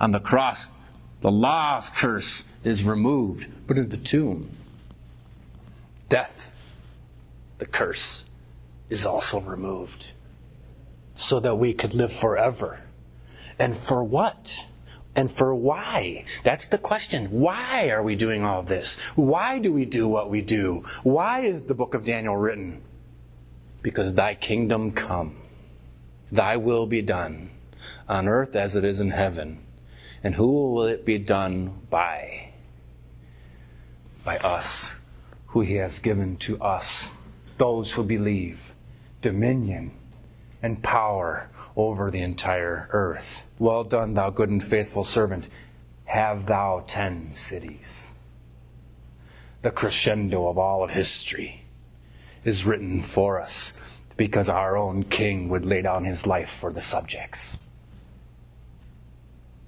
on 0.00 0.12
the 0.12 0.20
cross, 0.20 0.80
the 1.20 1.30
law's 1.30 1.90
curse 1.90 2.50
is 2.64 2.84
removed, 2.84 3.46
but 3.66 3.76
in 3.76 3.88
the 3.90 3.96
tomb, 3.96 4.50
death, 6.08 6.54
the 7.58 7.66
curse, 7.66 8.30
is 8.88 9.06
also 9.06 9.40
removed 9.40 10.12
so 11.14 11.38
that 11.40 11.56
we 11.56 11.74
could 11.74 11.94
live 11.94 12.12
forever. 12.12 12.80
And 13.58 13.76
for 13.76 14.02
what? 14.02 14.66
and 15.16 15.30
for 15.30 15.54
why. 15.54 16.24
That's 16.44 16.68
the 16.68 16.78
question. 16.78 17.26
Why 17.26 17.90
are 17.90 18.02
we 18.02 18.14
doing 18.14 18.44
all 18.44 18.62
this? 18.62 18.98
Why 19.16 19.58
do 19.58 19.72
we 19.72 19.84
do 19.84 20.08
what 20.08 20.30
we 20.30 20.40
do? 20.40 20.84
Why 21.02 21.40
is 21.40 21.64
the 21.64 21.74
book 21.74 21.94
of 21.94 22.04
Daniel 22.04 22.36
written? 22.36 22.80
Because 23.82 24.14
thy 24.14 24.34
kingdom 24.34 24.92
come, 24.92 25.36
thy 26.30 26.56
will 26.56 26.86
be 26.86 27.02
done 27.02 27.50
on 28.08 28.28
earth 28.28 28.54
as 28.54 28.76
it 28.76 28.84
is 28.84 29.00
in 29.00 29.10
heaven. 29.10 29.58
And 30.22 30.34
who 30.34 30.72
will 30.72 30.84
it 30.84 31.04
be 31.04 31.18
done 31.18 31.80
by? 31.88 32.50
By 34.24 34.38
us, 34.38 35.00
who 35.48 35.62
he 35.62 35.76
has 35.76 35.98
given 35.98 36.36
to 36.38 36.60
us, 36.60 37.10
those 37.56 37.92
who 37.92 38.02
believe, 38.02 38.74
dominion 39.22 39.92
and 40.62 40.82
power 40.82 41.48
over 41.76 42.10
the 42.10 42.20
entire 42.20 42.88
earth. 42.90 43.50
Well 43.58 43.84
done, 43.84 44.14
thou 44.14 44.30
good 44.30 44.50
and 44.50 44.62
faithful 44.62 45.04
servant. 45.04 45.48
Have 46.04 46.46
thou 46.46 46.84
ten 46.86 47.32
cities. 47.32 48.16
The 49.62 49.70
crescendo 49.70 50.48
of 50.48 50.58
all 50.58 50.82
of 50.82 50.90
history 50.90 51.64
is 52.44 52.64
written 52.64 53.00
for 53.00 53.40
us 53.40 54.00
because 54.16 54.48
our 54.48 54.76
own 54.76 55.02
king 55.02 55.48
would 55.48 55.64
lay 55.64 55.82
down 55.82 56.04
his 56.04 56.26
life 56.26 56.50
for 56.50 56.72
the 56.72 56.80
subjects. 56.80 57.58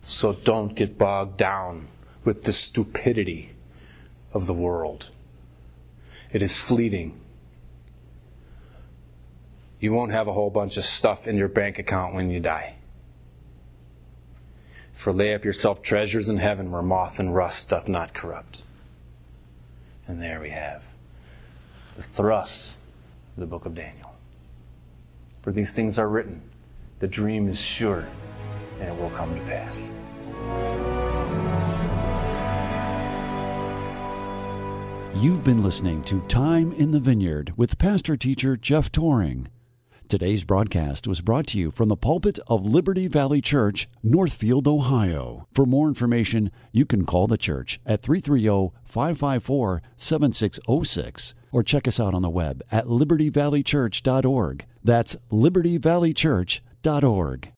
So 0.02 0.32
don't 0.32 0.74
get 0.74 0.98
bogged 0.98 1.36
down 1.36 1.88
with 2.24 2.44
the 2.44 2.52
stupidity 2.52 3.52
of 4.32 4.46
the 4.46 4.54
world. 4.54 5.10
It 6.32 6.42
is 6.42 6.58
fleeting. 6.58 7.20
You 9.78 9.92
won't 9.92 10.12
have 10.12 10.28
a 10.28 10.32
whole 10.32 10.50
bunch 10.50 10.76
of 10.76 10.84
stuff 10.84 11.26
in 11.26 11.36
your 11.36 11.48
bank 11.48 11.78
account 11.78 12.14
when 12.14 12.30
you 12.30 12.40
die. 12.40 12.74
For 14.92 15.12
lay 15.12 15.34
up 15.34 15.44
yourself 15.44 15.82
treasures 15.82 16.28
in 16.28 16.36
heaven 16.36 16.70
where 16.70 16.82
moth 16.82 17.18
and 17.18 17.34
rust 17.34 17.70
doth 17.70 17.88
not 17.88 18.14
corrupt. 18.14 18.62
And 20.06 20.20
there 20.20 20.40
we 20.40 20.50
have 20.50 20.92
the 21.96 22.02
thrust 22.02 22.76
of 23.34 23.40
the 23.40 23.46
book 23.46 23.66
of 23.66 23.74
Daniel. 23.74 24.14
For 25.42 25.52
these 25.52 25.72
things 25.72 25.98
are 25.98 26.08
written, 26.08 26.42
the 27.00 27.08
dream 27.08 27.48
is 27.48 27.60
sure, 27.60 28.06
and 28.82 28.90
it 28.90 29.00
will 29.00 29.08
come 29.10 29.34
to 29.34 29.40
pass. 29.42 29.94
You've 35.14 35.44
been 35.44 35.62
listening 35.62 36.02
to 36.02 36.20
Time 36.22 36.72
in 36.72 36.90
the 36.90 36.98
Vineyard 36.98 37.52
with 37.56 37.78
pastor 37.78 38.16
teacher 38.16 38.56
Jeff 38.56 38.90
Tauring. 38.90 39.46
Today's 40.08 40.42
broadcast 40.42 41.06
was 41.06 41.20
brought 41.20 41.46
to 41.48 41.58
you 41.58 41.70
from 41.70 41.88
the 41.88 41.96
pulpit 41.96 42.40
of 42.48 42.66
Liberty 42.66 43.06
Valley 43.06 43.40
Church, 43.40 43.88
Northfield, 44.02 44.66
Ohio. 44.66 45.46
For 45.54 45.64
more 45.64 45.86
information, 45.88 46.50
you 46.72 46.84
can 46.84 47.06
call 47.06 47.28
the 47.28 47.38
church 47.38 47.80
at 47.86 48.02
330 48.02 48.72
554 48.84 49.80
7606 49.96 51.34
or 51.52 51.62
check 51.62 51.86
us 51.86 52.00
out 52.00 52.14
on 52.14 52.22
the 52.22 52.28
web 52.28 52.62
at 52.72 52.86
libertyvalleychurch.org. 52.86 54.66
That's 54.82 55.16
libertyvalleychurch.org. 55.30 57.52